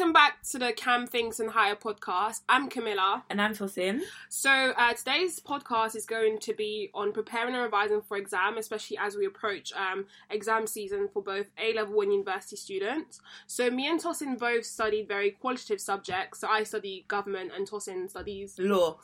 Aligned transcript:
welcome 0.00 0.14
back 0.14 0.42
to 0.42 0.58
the 0.58 0.72
Cam 0.72 1.06
Thinks 1.06 1.40
and 1.40 1.50
Higher 1.50 1.74
podcast. 1.74 2.40
I'm 2.48 2.70
Camilla. 2.70 3.22
And 3.28 3.38
I'm 3.38 3.52
Tosin. 3.52 4.00
So, 4.30 4.50
uh, 4.50 4.94
today's 4.94 5.40
podcast 5.40 5.94
is 5.94 6.06
going 6.06 6.38
to 6.38 6.54
be 6.54 6.88
on 6.94 7.12
preparing 7.12 7.52
and 7.52 7.62
revising 7.62 8.00
for 8.00 8.16
exam, 8.16 8.56
especially 8.56 8.96
as 8.96 9.14
we 9.14 9.26
approach 9.26 9.74
um, 9.74 10.06
exam 10.30 10.66
season 10.66 11.10
for 11.12 11.22
both 11.22 11.50
A 11.62 11.74
level 11.74 12.00
and 12.00 12.12
university 12.12 12.56
students. 12.56 13.20
So, 13.46 13.68
me 13.68 13.88
and 13.88 14.00
Tosin 14.00 14.38
both 14.38 14.64
studied 14.64 15.06
very 15.06 15.32
qualitative 15.32 15.82
subjects. 15.82 16.40
So, 16.40 16.48
I 16.48 16.62
study 16.62 17.04
government 17.06 17.52
and 17.54 17.68
Tosin 17.68 18.08
studies 18.08 18.58
law. 18.58 18.96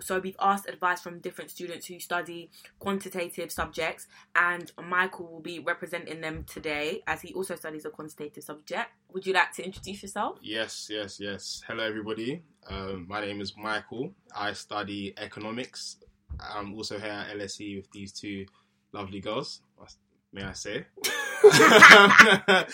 So, 0.00 0.18
we've 0.18 0.36
asked 0.40 0.68
advice 0.68 1.00
from 1.00 1.20
different 1.20 1.50
students 1.50 1.86
who 1.86 1.98
study 1.98 2.50
quantitative 2.78 3.52
subjects, 3.52 4.06
and 4.34 4.70
Michael 4.82 5.26
will 5.30 5.40
be 5.40 5.58
representing 5.58 6.20
them 6.20 6.44
today 6.44 7.02
as 7.06 7.22
he 7.22 7.32
also 7.34 7.56
studies 7.56 7.84
a 7.84 7.90
quantitative 7.90 8.44
subject. 8.44 8.90
Would 9.12 9.26
you 9.26 9.32
like 9.32 9.52
to 9.52 9.64
introduce 9.64 10.02
yourself? 10.02 10.38
Yes, 10.42 10.88
yes, 10.90 11.18
yes. 11.20 11.62
Hello, 11.66 11.84
everybody. 11.84 12.42
Um, 12.68 13.06
my 13.08 13.20
name 13.20 13.40
is 13.40 13.56
Michael. 13.56 14.12
I 14.34 14.52
study 14.52 15.14
economics. 15.16 15.98
I'm 16.40 16.74
also 16.74 16.98
here 16.98 17.10
at 17.10 17.36
LSE 17.36 17.76
with 17.76 17.90
these 17.90 18.12
two 18.12 18.46
lovely 18.92 19.20
girls. 19.20 19.60
May 20.32 20.44
I 20.44 20.52
say? 20.52 20.86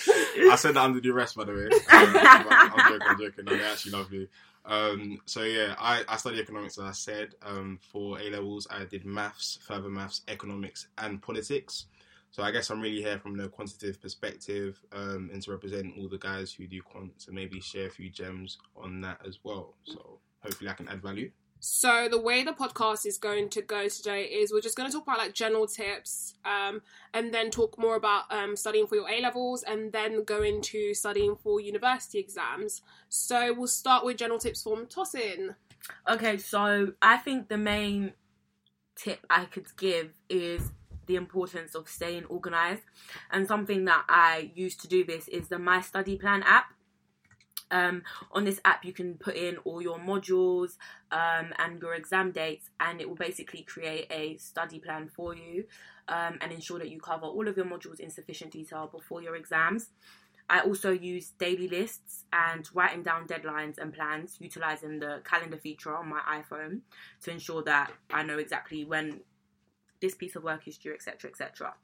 I 0.51 0.57
said 0.57 0.75
that 0.75 0.85
under 0.85 1.01
duress, 1.01 1.35
by 1.35 1.45
the 1.45 1.53
way. 1.53 1.65
Um, 1.65 1.81
I'm 1.91 2.93
joking. 2.93 3.09
I'm 3.09 3.19
joking. 3.19 3.45
No, 3.45 3.57
they're 3.57 3.67
actually 3.67 3.93
lovely. 3.93 4.29
Um, 4.65 5.21
so 5.25 5.43
yeah, 5.43 5.75
I, 5.79 6.05
I 6.09 6.17
study 6.17 6.41
economics, 6.41 6.79
as 6.79 6.85
I 6.85 6.93
said. 6.93 7.35
Um, 7.43 7.79
for 7.81 8.21
A 8.21 8.31
levels, 8.31 8.67
I 8.71 8.85
did 8.85 9.05
maths, 9.07 9.59
further 9.67 9.89
maths, 9.89 10.23
economics, 10.29 10.89
and 10.99 11.23
politics. 11.23 11.87
So 12.31 12.43
I 12.43 12.51
guess 12.51 12.71
I'm 12.71 12.81
really 12.81 13.03
here 13.03 13.19
from 13.19 13.37
the 13.37 13.49
quantitative 13.49 14.01
perspective 14.01 14.81
um, 14.93 15.31
and 15.33 15.43
to 15.43 15.51
represent 15.51 15.95
all 15.99 16.09
the 16.09 16.19
guys 16.19 16.53
who 16.53 16.67
do 16.67 16.81
quants 16.83 17.27
and 17.27 17.35
maybe 17.35 17.61
share 17.61 17.87
a 17.87 17.91
few 17.91 18.11
gems 18.11 18.59
on 18.77 19.01
that 19.01 19.21
as 19.27 19.39
well. 19.43 19.75
So 19.85 20.21
hopefully 20.43 20.71
I 20.71 20.75
can 20.75 20.89
add 20.89 21.03
value. 21.03 21.31
So 21.61 22.09
the 22.09 22.21
way 22.21 22.45
the 22.45 22.53
podcast 22.53 23.05
is 23.05 23.19
going 23.19 23.49
to 23.51 23.63
go 23.63 23.89
today 23.89 24.25
is 24.25 24.53
we're 24.53 24.61
just 24.61 24.77
going 24.77 24.89
to 24.89 24.97
talk 24.97 25.05
about 25.05 25.19
like 25.19 25.35
general 25.35 25.67
tips, 25.67 26.35
um, 26.45 26.83
and 27.13 27.35
then 27.35 27.51
talk 27.51 27.77
more 27.79 27.97
about 27.97 28.25
um, 28.31 28.57
studying 28.57 28.87
for 28.87 28.95
your 28.95 29.11
A 29.11 29.21
levels, 29.21 29.65
and 29.65 29.93
then 29.93 30.25
go 30.25 30.43
into 30.43 30.95
studying 30.95 31.37
for 31.37 31.61
university 31.61 32.19
exams. 32.19 32.83
So 33.09 33.53
we'll 33.53 33.67
start 33.67 34.05
with 34.05 34.17
general 34.17 34.39
tips 34.39 34.63
from 34.63 34.87
Tosin. 34.87 35.57
Okay, 36.09 36.39
so 36.39 36.93
I 37.03 37.17
think 37.17 37.49
the 37.49 37.59
main 37.59 38.13
tip 38.95 39.27
I 39.29 39.47
could 39.47 39.67
give 39.77 40.13
is 40.29 40.71
the 41.07 41.17
importance 41.17 41.75
of 41.75 41.89
staying 41.89 42.27
organized. 42.27 42.83
And 43.33 43.49
something 43.49 43.85
that 43.87 44.05
I 44.09 44.53
use 44.55 44.77
to 44.77 44.89
do 44.89 45.05
this 45.05 45.27
is 45.29 45.49
the 45.49 45.59
My 45.59 45.81
Study 45.81 46.17
Plan 46.17 46.43
app. 46.45 46.73
Um, 47.71 48.03
on 48.33 48.45
this 48.45 48.61
app, 48.65 48.85
you 48.85 48.93
can 48.93 49.15
put 49.15 49.37
in 49.37 49.59
all 49.59 49.83
your 49.83 49.99
modules 49.99 50.77
um, 51.11 51.53
and 51.59 51.81
your 51.81 51.95
exam 51.95 52.33
dates, 52.33 52.71
and 52.81 53.01
it 53.01 53.09
will 53.09 53.17
basically 53.17 53.63
create 53.63 54.07
a 54.11 54.37
study 54.37 54.79
plan 54.79 55.09
for 55.09 55.35
you 55.35 55.65
um, 56.09 56.39
and 56.41 56.53
ensure 56.53 56.79
that 56.79 56.91
you 56.91 57.01
cover 57.01 57.27
all 57.27 57.47
of 57.49 57.57
your 57.57 57.67
modules 57.67 58.01
in 58.01 58.11
sufficient 58.11 58.53
detail 58.53 58.89
before 58.91 59.23
your 59.23 59.37
exams. 59.37 59.91
I 60.51 60.61
also 60.61 60.91
use 60.91 61.33
daily 61.39 61.69
lists 61.69 62.25
and 62.33 62.67
writing 62.73 63.03
down 63.03 63.27
deadlines 63.27 63.77
and 63.77 63.93
plans 63.93 64.39
utilizing 64.41 64.99
the 64.99 65.21
calendar 65.23 65.59
feature 65.59 65.95
on 65.95 66.09
my 66.09 66.21
iPhone 66.27 66.81
to 67.23 67.31
ensure 67.31 67.63
that 67.65 67.93
I 68.11 68.23
know 68.23 68.39
exactly 68.39 68.85
when 68.87 69.21
this 70.01 70.15
piece 70.15 70.37
of 70.37 70.45
work 70.45 70.67
is 70.67 70.79
due, 70.79 70.95
etc., 70.95 71.31
etc. 71.31 71.75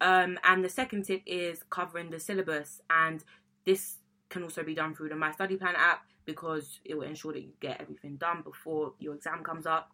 Um, 0.00 0.38
and 0.42 0.64
the 0.64 0.68
second 0.68 1.04
tip 1.04 1.22
is 1.26 1.62
covering 1.70 2.10
the 2.10 2.18
syllabus, 2.18 2.80
and 2.90 3.22
this 3.64 3.98
can 4.28 4.42
also 4.42 4.62
be 4.62 4.74
done 4.74 4.94
through 4.94 5.08
the 5.08 5.16
My 5.16 5.32
Study 5.32 5.56
Plan 5.56 5.74
app 5.76 6.04
because 6.24 6.80
it 6.84 6.94
will 6.94 7.04
ensure 7.04 7.32
that 7.32 7.42
you 7.42 7.52
get 7.60 7.80
everything 7.80 8.16
done 8.16 8.42
before 8.42 8.92
your 8.98 9.14
exam 9.14 9.42
comes 9.42 9.66
up. 9.66 9.90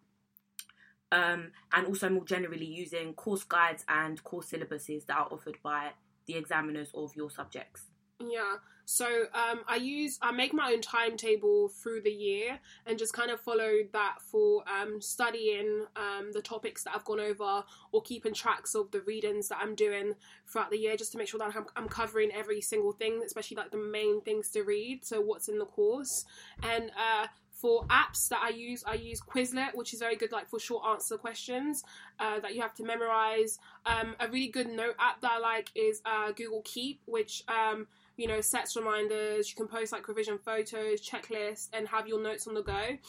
Um, 1.11 1.51
and 1.71 1.87
also 1.87 2.09
more 2.09 2.25
generally 2.25 2.65
using 2.65 3.13
course 3.13 3.43
guides 3.43 3.85
and 3.87 4.21
course 4.23 4.51
syllabuses 4.51 5.05
that 5.05 5.17
are 5.17 5.27
offered 5.31 5.57
by 5.63 5.91
the 6.25 6.35
examiners 6.35 6.89
of 6.93 7.15
your 7.15 7.29
subjects. 7.29 7.83
Yeah. 8.19 8.55
So 8.85 9.05
um, 9.33 9.61
I 9.67 9.77
use 9.77 10.19
I 10.21 10.31
make 10.31 10.53
my 10.53 10.71
own 10.71 10.79
timetable 10.79 11.69
through 11.69 12.01
the 12.01 12.11
year 12.11 12.59
and 12.85 12.99
just 12.99 13.13
kind 13.13 13.31
of 13.31 13.41
follow 13.41 13.79
that 13.91 14.17
for 14.21 14.63
um, 14.69 15.01
studying 15.01 15.85
um, 15.95 16.31
the 16.31 16.41
topics 16.41 16.83
that 16.83 16.93
I've 16.95 17.03
gone 17.03 17.19
over 17.19 17.63
or 17.91 18.01
keeping 18.03 18.33
tracks 18.33 18.75
of 18.75 18.91
the 18.91 19.01
readings 19.01 19.49
that 19.49 19.57
I'm 19.59 19.73
doing 19.73 20.13
throughout 20.47 20.69
the 20.69 20.77
year 20.77 20.95
just 20.95 21.11
to 21.13 21.17
make 21.17 21.27
sure 21.27 21.39
that 21.39 21.55
I'm, 21.55 21.65
I'm 21.75 21.89
covering 21.89 22.31
every 22.31 22.61
single 22.61 22.91
thing, 22.91 23.21
especially 23.25 23.57
like 23.57 23.71
the 23.71 23.77
main 23.77 24.21
things 24.21 24.49
to 24.51 24.61
read. 24.61 25.03
So 25.03 25.19
what's 25.19 25.49
in 25.49 25.57
the 25.57 25.65
course 25.65 26.25
and 26.63 26.91
uh, 26.91 27.27
for 27.65 27.83
apps 27.85 28.29
that 28.29 28.41
I 28.43 28.49
use, 28.49 28.83
I 28.85 28.93
use 28.93 29.19
Quizlet, 29.19 29.73
which 29.73 29.91
is 29.91 29.99
very 29.99 30.15
good, 30.15 30.31
like 30.31 30.47
for 30.47 30.59
short 30.59 30.83
answer 30.87 31.17
questions 31.17 31.83
uh, 32.19 32.39
that 32.41 32.53
you 32.53 32.61
have 32.61 32.75
to 32.75 32.83
memorize. 32.83 33.57
Um, 33.87 34.15
a 34.19 34.27
really 34.27 34.49
good 34.49 34.67
note 34.67 34.93
app 34.99 35.19
that 35.21 35.31
I 35.31 35.39
like 35.39 35.71
is 35.73 35.99
uh, 36.05 36.31
Google 36.31 36.61
Keep, 36.63 37.01
which 37.07 37.43
um, 37.47 37.87
you 38.17 38.27
know, 38.27 38.39
sets 38.39 38.75
reminders. 38.75 39.49
You 39.49 39.55
can 39.55 39.67
post 39.67 39.91
like 39.91 40.07
revision 40.07 40.37
photos, 40.37 41.01
checklists, 41.01 41.69
and 41.73 41.87
have 41.87 42.07
your 42.07 42.21
notes 42.21 42.45
on 42.45 42.53
the 42.53 42.61
go. 42.61 42.99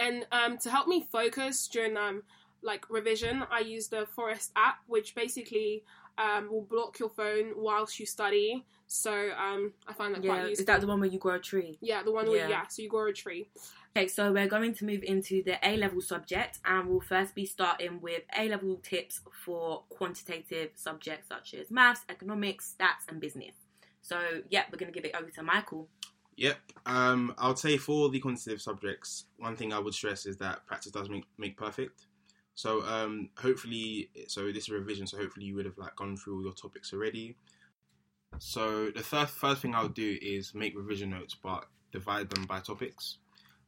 And 0.00 0.26
um, 0.32 0.58
to 0.58 0.70
help 0.70 0.88
me 0.88 1.06
focus 1.12 1.68
during 1.68 1.96
um, 1.96 2.24
like 2.62 2.90
revision, 2.90 3.44
I 3.48 3.60
use 3.60 3.86
the 3.86 4.06
Forest 4.06 4.50
app, 4.56 4.78
which 4.88 5.14
basically 5.14 5.84
um, 6.18 6.50
will 6.50 6.62
block 6.62 6.98
your 6.98 7.10
phone 7.10 7.52
whilst 7.54 8.00
you 8.00 8.06
study. 8.06 8.66
So 8.88 9.12
um, 9.12 9.72
I 9.86 9.92
find 9.92 10.16
that 10.16 10.24
yeah, 10.24 10.30
quite 10.30 10.48
useful. 10.48 10.62
Is 10.62 10.66
that 10.66 10.80
the 10.80 10.88
one 10.88 10.98
where 10.98 11.08
you 11.08 11.20
grow 11.20 11.36
a 11.36 11.38
tree? 11.38 11.78
Yeah, 11.80 12.02
the 12.02 12.10
one 12.10 12.28
where 12.28 12.48
yeah, 12.48 12.66
so 12.66 12.82
you 12.82 12.88
grow 12.88 13.06
a 13.06 13.12
tree. 13.12 13.46
Okay, 13.96 14.06
so 14.06 14.32
we're 14.32 14.46
going 14.46 14.72
to 14.74 14.84
move 14.84 15.02
into 15.02 15.42
the 15.42 15.58
A 15.68 15.76
level 15.76 16.00
subject, 16.00 16.60
and 16.64 16.88
we'll 16.88 17.00
first 17.00 17.34
be 17.34 17.44
starting 17.44 18.00
with 18.00 18.22
A 18.38 18.48
level 18.48 18.76
tips 18.84 19.20
for 19.44 19.82
quantitative 19.88 20.70
subjects 20.76 21.26
such 21.28 21.54
as 21.54 21.72
maths, 21.72 22.02
economics, 22.08 22.76
stats, 22.78 23.08
and 23.08 23.20
business. 23.20 23.54
So 24.00 24.16
yeah, 24.48 24.62
we're 24.70 24.78
gonna 24.78 24.92
give 24.92 25.04
it 25.04 25.16
over 25.16 25.28
to 25.30 25.42
Michael. 25.42 25.88
Yep. 26.36 26.58
Um, 26.86 27.34
I'll 27.36 27.56
say 27.56 27.76
for 27.78 28.08
the 28.10 28.20
quantitative 28.20 28.62
subjects, 28.62 29.24
one 29.38 29.56
thing 29.56 29.72
I 29.72 29.80
would 29.80 29.92
stress 29.92 30.24
is 30.24 30.36
that 30.36 30.64
practice 30.66 30.92
does 30.92 31.08
make 31.08 31.24
make 31.36 31.56
perfect. 31.56 32.06
So 32.54 32.82
um, 32.86 33.30
hopefully, 33.36 34.10
so 34.28 34.52
this 34.52 34.64
is 34.64 34.68
revision. 34.70 35.08
So 35.08 35.16
hopefully, 35.16 35.46
you 35.46 35.56
would 35.56 35.66
have 35.66 35.78
like 35.78 35.96
gone 35.96 36.16
through 36.16 36.36
all 36.36 36.42
your 36.42 36.52
topics 36.52 36.92
already. 36.92 37.36
So 38.38 38.90
the 38.92 39.02
first 39.02 39.32
first 39.34 39.62
thing 39.62 39.74
I'll 39.74 39.88
do 39.88 40.16
is 40.22 40.54
make 40.54 40.76
revision 40.76 41.10
notes, 41.10 41.36
but 41.42 41.66
divide 41.90 42.30
them 42.30 42.46
by 42.46 42.60
topics. 42.60 43.18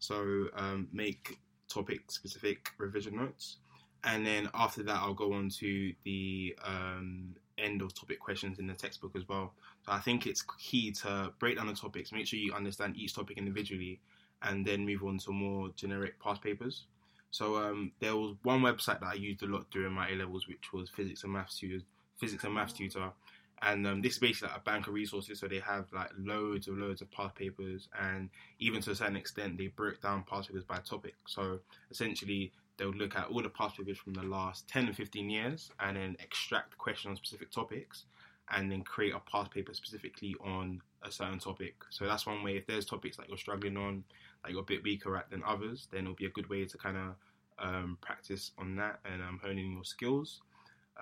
So 0.02 0.48
um, 0.56 0.88
make 0.92 1.38
topic 1.68 2.10
specific 2.10 2.70
revision 2.76 3.14
notes, 3.14 3.58
and 4.02 4.26
then 4.26 4.50
after 4.52 4.82
that, 4.82 4.96
I'll 4.96 5.14
go 5.14 5.32
on 5.32 5.48
to 5.60 5.92
the 6.02 6.56
um, 6.64 7.36
end 7.56 7.82
of 7.82 7.94
topic 7.94 8.18
questions 8.18 8.58
in 8.58 8.66
the 8.66 8.74
textbook 8.74 9.12
as 9.14 9.28
well. 9.28 9.54
So 9.86 9.92
I 9.92 10.00
think 10.00 10.26
it's 10.26 10.42
key 10.58 10.90
to 11.02 11.32
break 11.38 11.56
down 11.56 11.68
the 11.68 11.74
topics, 11.74 12.10
make 12.10 12.26
sure 12.26 12.40
you 12.40 12.52
understand 12.52 12.96
each 12.96 13.14
topic 13.14 13.38
individually, 13.38 14.00
and 14.42 14.66
then 14.66 14.84
move 14.84 15.04
on 15.04 15.18
to 15.18 15.30
more 15.30 15.70
generic 15.76 16.20
past 16.20 16.42
papers. 16.42 16.86
So 17.30 17.56
um, 17.58 17.92
there 18.00 18.16
was 18.16 18.34
one 18.42 18.60
website 18.60 18.98
that 18.98 19.12
I 19.12 19.14
used 19.14 19.44
a 19.44 19.46
lot 19.46 19.70
during 19.70 19.92
my 19.92 20.10
A 20.10 20.16
levels, 20.16 20.48
which 20.48 20.72
was 20.72 20.90
Physics 20.90 21.22
and 21.22 21.32
Maths 21.32 21.60
Tutor. 21.60 21.84
Physics 22.18 22.42
and 22.42 22.54
Maths 22.54 22.72
Tutor, 22.72 23.12
and 23.62 23.86
um, 23.86 24.02
this 24.02 24.14
is 24.14 24.18
basically 24.18 24.48
like 24.48 24.58
a 24.58 24.62
bank 24.62 24.88
of 24.88 24.94
resources. 24.94 25.38
So 25.38 25.46
they 25.46 25.60
have 25.60 25.86
like 25.92 26.10
loads 26.18 26.68
and 26.68 26.78
loads 26.78 27.00
of 27.00 27.10
past 27.10 27.34
papers, 27.36 27.88
and 28.00 28.28
even 28.58 28.82
to 28.82 28.90
a 28.90 28.94
certain 28.94 29.16
extent, 29.16 29.56
they 29.56 29.68
break 29.68 30.02
down 30.02 30.24
past 30.28 30.48
papers 30.48 30.64
by 30.64 30.78
topic. 30.78 31.14
So 31.26 31.60
essentially, 31.90 32.52
they'll 32.76 32.90
look 32.90 33.16
at 33.16 33.28
all 33.28 33.42
the 33.42 33.48
past 33.48 33.76
papers 33.76 33.98
from 33.98 34.14
the 34.14 34.22
last 34.22 34.68
10 34.68 34.86
and 34.86 34.96
15 34.96 35.30
years 35.30 35.70
and 35.80 35.96
then 35.96 36.16
extract 36.20 36.76
questions 36.78 37.10
on 37.10 37.16
specific 37.16 37.50
topics 37.50 38.04
and 38.50 38.70
then 38.70 38.82
create 38.82 39.14
a 39.14 39.20
past 39.20 39.50
paper 39.50 39.72
specifically 39.72 40.34
on 40.44 40.80
a 41.02 41.10
certain 41.10 41.38
topic. 41.38 41.74
So 41.90 42.06
that's 42.06 42.26
one 42.26 42.42
way. 42.42 42.56
If 42.56 42.66
there's 42.66 42.84
topics 42.84 43.16
that 43.16 43.28
you're 43.28 43.38
struggling 43.38 43.76
on, 43.76 44.04
that 44.42 44.52
you're 44.52 44.60
a 44.60 44.64
bit 44.64 44.82
weaker 44.82 45.16
at 45.16 45.30
than 45.30 45.42
others, 45.46 45.88
then 45.92 46.02
it'll 46.02 46.14
be 46.14 46.26
a 46.26 46.30
good 46.30 46.48
way 46.48 46.64
to 46.64 46.78
kind 46.78 46.96
of 46.96 47.14
um, 47.58 47.98
practice 48.00 48.50
on 48.58 48.76
that 48.76 48.98
and 49.04 49.22
um, 49.22 49.40
honing 49.42 49.72
your 49.72 49.84
skills. 49.84 50.42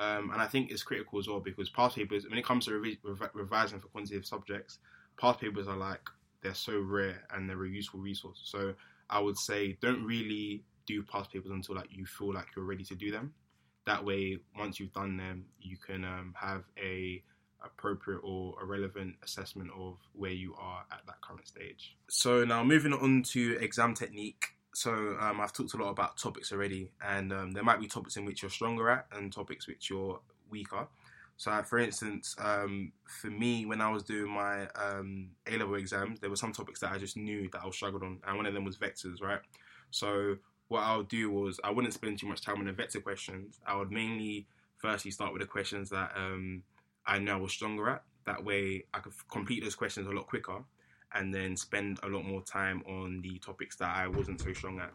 Um, 0.01 0.31
and 0.33 0.41
I 0.41 0.47
think 0.47 0.71
it's 0.71 0.83
critical 0.83 1.19
as 1.19 1.29
well 1.29 1.41
because 1.41 1.69
past 1.69 1.95
papers, 1.95 2.27
when 2.27 2.39
it 2.39 2.45
comes 2.45 2.65
to 2.65 2.71
revi- 2.71 2.99
rev- 3.05 3.31
revising 3.35 3.81
for 3.81 3.89
quantitative 3.89 4.25
subjects, 4.25 4.79
past 5.21 5.41
papers 5.41 5.69
are 5.69 5.77
like, 5.77 6.01
they're 6.43 6.55
so 6.55 6.81
rare 6.81 7.23
and 7.35 7.49
they're 7.49 7.63
a 7.63 7.69
useful 7.69 8.01
resource. 8.01 8.41
So 8.45 8.75
I 9.11 9.21
would 9.21 9.37
say 9.37 9.77
don't 9.83 10.03
really 10.03 10.65
do 10.87 11.03
past 11.03 11.31
papers 11.31 11.51
until 11.51 11.75
like 11.77 11.89
you 11.91 12.07
feel 12.07 12.33
like 12.33 12.47
you're 12.57 12.65
ready 12.65 12.85
to 12.85 12.95
do 12.95 13.11
them. 13.11 13.35
That 13.85 14.03
way, 14.03 14.39
once 14.59 14.81
you've 14.81 14.93
done 14.93 15.19
them, 15.19 15.45
you 15.61 15.77
can 15.77 16.05
um, 16.05 16.35
have 16.35 16.65
a 16.83 17.23
appropriate 17.63 18.21
or 18.23 18.55
a 18.63 18.65
relevant 18.65 19.17
assessment 19.23 19.71
of 19.79 19.99
where 20.15 20.31
you 20.31 20.55
are 20.59 20.85
at 20.91 21.01
that 21.07 21.21
current 21.21 21.47
stage. 21.47 21.97
So 22.09 22.45
now 22.45 22.65
moving 22.65 22.95
on 22.95 23.23
to 23.35 23.59
exam 23.61 23.95
technique. 23.95 24.55
So 24.73 25.17
um, 25.21 25.41
I've 25.41 25.53
talked 25.53 25.75
a 25.75 25.77
lot 25.77 25.91
about 25.91 26.17
topics 26.17 26.53
already, 26.53 26.93
and 27.05 27.33
um, 27.33 27.53
there 27.53 27.65
might 27.65 27.81
be 27.81 27.87
topics 27.87 28.17
in 28.17 28.25
which 28.25 28.43
you're 28.43 28.51
stronger 28.51 28.89
at 28.89 29.07
and 29.13 29.33
topics 29.33 29.67
which 29.67 29.91
you're 29.91 30.21
weaker. 30.51 30.87
So, 31.37 31.51
like, 31.51 31.67
for 31.67 31.79
instance, 31.79 32.37
um, 32.39 32.93
for 33.07 33.29
me, 33.29 33.65
when 33.65 33.81
I 33.81 33.91
was 33.91 34.03
doing 34.03 34.31
my 34.31 34.69
um, 34.75 35.31
A 35.47 35.57
level 35.57 35.77
exams, 35.77 36.21
there 36.21 36.29
were 36.29 36.37
some 36.37 36.53
topics 36.53 36.81
that 36.81 36.93
I 36.93 36.99
just 36.99 37.17
knew 37.17 37.49
that 37.53 37.63
I 37.65 37.71
struggled 37.71 38.03
on, 38.03 38.19
and 38.27 38.37
one 38.37 38.45
of 38.45 38.53
them 38.53 38.65
was 38.65 38.77
vectors, 38.77 39.23
right? 39.23 39.41
So, 39.91 40.37
what 40.69 40.83
I'll 40.83 41.03
do 41.03 41.31
was 41.31 41.59
I 41.65 41.71
wouldn't 41.71 41.95
spend 41.95 42.19
too 42.19 42.27
much 42.27 42.43
time 42.43 42.59
on 42.59 42.67
the 42.67 42.73
vector 42.73 43.01
questions. 43.01 43.59
I 43.67 43.75
would 43.75 43.91
mainly 43.91 44.47
firstly 44.77 45.11
start 45.11 45.33
with 45.33 45.41
the 45.41 45.49
questions 45.49 45.89
that 45.91 46.13
um, 46.15 46.63
I 47.07 47.19
know 47.19 47.39
I 47.39 47.41
was 47.41 47.53
stronger 47.53 47.89
at. 47.89 48.03
That 48.27 48.45
way, 48.45 48.85
I 48.93 48.99
could 48.99 49.15
complete 49.31 49.65
those 49.65 49.75
questions 49.75 50.07
a 50.07 50.11
lot 50.11 50.27
quicker, 50.27 50.63
and 51.15 51.35
then 51.35 51.57
spend 51.57 51.99
a 52.03 52.09
lot 52.09 52.25
more 52.25 52.43
time 52.43 52.83
on 52.87 53.21
the 53.23 53.39
topics 53.39 53.77
that 53.77 53.97
I 53.97 54.07
wasn't 54.07 54.41
so 54.41 54.53
strong 54.53 54.79
at. 54.79 54.93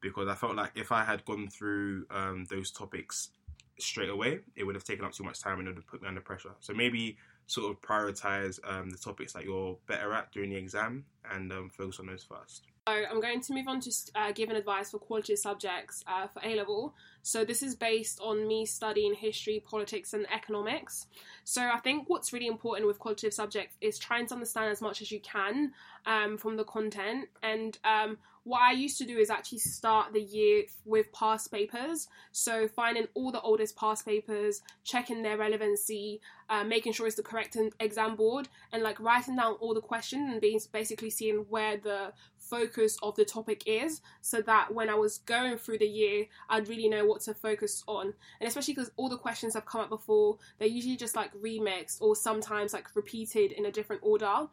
Because 0.00 0.28
I 0.28 0.34
felt 0.34 0.56
like 0.56 0.72
if 0.74 0.92
I 0.92 1.04
had 1.04 1.24
gone 1.24 1.48
through 1.48 2.06
um, 2.10 2.44
those 2.48 2.70
topics 2.70 3.30
straight 3.78 4.10
away, 4.10 4.40
it 4.54 4.64
would 4.64 4.74
have 4.74 4.84
taken 4.84 5.04
up 5.04 5.12
too 5.12 5.24
much 5.24 5.40
time 5.40 5.58
and 5.58 5.68
it 5.68 5.70
would 5.72 5.78
have 5.78 5.86
put 5.86 6.02
me 6.02 6.08
under 6.08 6.20
pressure. 6.20 6.52
So 6.60 6.72
maybe 6.72 7.16
sort 7.46 7.70
of 7.70 7.80
prioritize 7.80 8.58
um, 8.64 8.90
the 8.90 8.98
topics 8.98 9.32
that 9.32 9.44
you're 9.44 9.76
better 9.86 10.12
at 10.12 10.32
during 10.32 10.50
the 10.50 10.56
exam 10.56 11.04
and 11.30 11.52
um, 11.52 11.70
focus 11.70 12.00
on 12.00 12.06
those 12.06 12.24
first. 12.24 12.64
So 12.88 12.92
I'm 12.92 13.20
going 13.20 13.40
to 13.40 13.52
move 13.52 13.66
on 13.66 13.80
to 13.80 13.90
uh, 14.14 14.30
giving 14.30 14.54
advice 14.54 14.92
for 14.92 14.98
qualitative 14.98 15.40
subjects 15.40 16.04
uh, 16.06 16.28
for 16.28 16.40
A 16.44 16.54
level. 16.54 16.94
So 17.22 17.44
this 17.44 17.60
is 17.60 17.74
based 17.74 18.20
on 18.20 18.46
me 18.46 18.64
studying 18.64 19.12
history, 19.12 19.60
politics, 19.68 20.12
and 20.12 20.24
economics. 20.32 21.08
So 21.42 21.62
I 21.62 21.78
think 21.78 22.08
what's 22.08 22.32
really 22.32 22.46
important 22.46 22.86
with 22.86 23.00
qualitative 23.00 23.34
subjects 23.34 23.76
is 23.80 23.98
trying 23.98 24.26
to 24.28 24.34
understand 24.34 24.70
as 24.70 24.80
much 24.80 25.02
as 25.02 25.10
you 25.10 25.18
can 25.18 25.72
um, 26.06 26.38
from 26.38 26.56
the 26.56 26.62
content. 26.62 27.28
And 27.42 27.76
um, 27.84 28.18
what 28.46 28.62
I 28.62 28.70
used 28.70 28.96
to 28.98 29.04
do 29.04 29.18
is 29.18 29.28
actually 29.28 29.58
start 29.58 30.12
the 30.12 30.22
year 30.22 30.62
with 30.84 31.12
past 31.12 31.50
papers. 31.50 32.06
So 32.30 32.68
finding 32.68 33.08
all 33.14 33.32
the 33.32 33.40
oldest 33.40 33.76
past 33.76 34.06
papers, 34.06 34.62
checking 34.84 35.20
their 35.20 35.36
relevancy, 35.36 36.20
uh, 36.48 36.62
making 36.62 36.92
sure 36.92 37.08
it's 37.08 37.16
the 37.16 37.24
correct 37.24 37.56
exam 37.80 38.14
board, 38.14 38.48
and 38.72 38.84
like 38.84 39.00
writing 39.00 39.34
down 39.34 39.54
all 39.54 39.74
the 39.74 39.80
questions 39.80 40.30
and 40.30 40.40
being 40.40 40.60
basically 40.72 41.10
seeing 41.10 41.44
where 41.48 41.76
the 41.76 42.12
focus 42.38 42.96
of 43.02 43.16
the 43.16 43.24
topic 43.24 43.64
is 43.66 44.00
so 44.20 44.40
that 44.42 44.72
when 44.72 44.88
I 44.88 44.94
was 44.94 45.18
going 45.18 45.58
through 45.58 45.78
the 45.78 45.88
year, 45.88 46.26
I'd 46.48 46.68
really 46.68 46.88
know 46.88 47.04
what 47.04 47.22
to 47.22 47.34
focus 47.34 47.82
on. 47.88 48.14
And 48.40 48.46
especially 48.46 48.74
because 48.74 48.92
all 48.96 49.08
the 49.08 49.18
questions 49.18 49.54
have 49.54 49.66
come 49.66 49.80
up 49.80 49.88
before, 49.88 50.38
they're 50.60 50.68
usually 50.68 50.96
just 50.96 51.16
like 51.16 51.34
remixed 51.34 52.00
or 52.00 52.14
sometimes 52.14 52.72
like 52.72 52.94
repeated 52.94 53.50
in 53.50 53.66
a 53.66 53.72
different 53.72 54.02
order. 54.04 54.46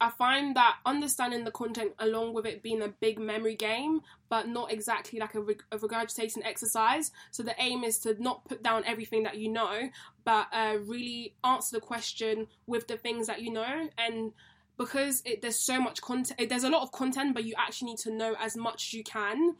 I 0.00 0.08
find 0.08 0.56
that 0.56 0.76
understanding 0.86 1.44
the 1.44 1.50
content 1.50 1.92
along 1.98 2.32
with 2.32 2.46
it 2.46 2.62
being 2.62 2.82
a 2.82 2.88
big 2.88 3.18
memory 3.18 3.54
game, 3.54 4.00
but 4.30 4.48
not 4.48 4.72
exactly 4.72 5.18
like 5.18 5.34
a, 5.34 5.40
a 5.40 5.78
regurgitating 5.78 6.44
exercise. 6.44 7.12
So 7.30 7.42
the 7.42 7.54
aim 7.58 7.84
is 7.84 7.98
to 8.00 8.20
not 8.22 8.44
put 8.46 8.62
down 8.62 8.84
everything 8.86 9.24
that 9.24 9.36
you 9.36 9.50
know, 9.50 9.90
but 10.24 10.46
uh, 10.52 10.76
really 10.86 11.34
answer 11.44 11.76
the 11.76 11.80
question 11.80 12.46
with 12.66 12.88
the 12.88 12.96
things 12.96 13.26
that 13.26 13.42
you 13.42 13.52
know. 13.52 13.88
And 13.98 14.32
because 14.78 15.22
it, 15.26 15.42
there's 15.42 15.58
so 15.58 15.78
much 15.78 16.00
content 16.00 16.48
there's 16.48 16.64
a 16.64 16.70
lot 16.70 16.80
of 16.82 16.90
content 16.90 17.34
but 17.34 17.44
you 17.44 17.52
actually 17.58 17.90
need 17.90 17.98
to 17.98 18.10
know 18.10 18.34
as 18.40 18.56
much 18.56 18.86
as 18.86 18.94
you 18.94 19.04
can. 19.04 19.56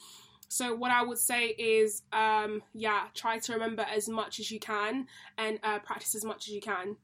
So 0.49 0.75
what 0.75 0.91
i 0.91 1.03
would 1.03 1.19
say 1.19 1.49
is 1.49 2.03
um, 2.13 2.63
yeah 2.73 3.03
try 3.15 3.39
to 3.39 3.53
remember 3.53 3.83
as 3.83 4.09
much 4.09 4.41
as 4.41 4.51
you 4.51 4.59
can 4.59 5.07
and 5.37 5.61
uh, 5.63 5.79
practice 5.81 6.15
as 6.15 6.25
much 6.25 6.49
as 6.49 6.55
you 6.55 6.61
can 6.63 6.97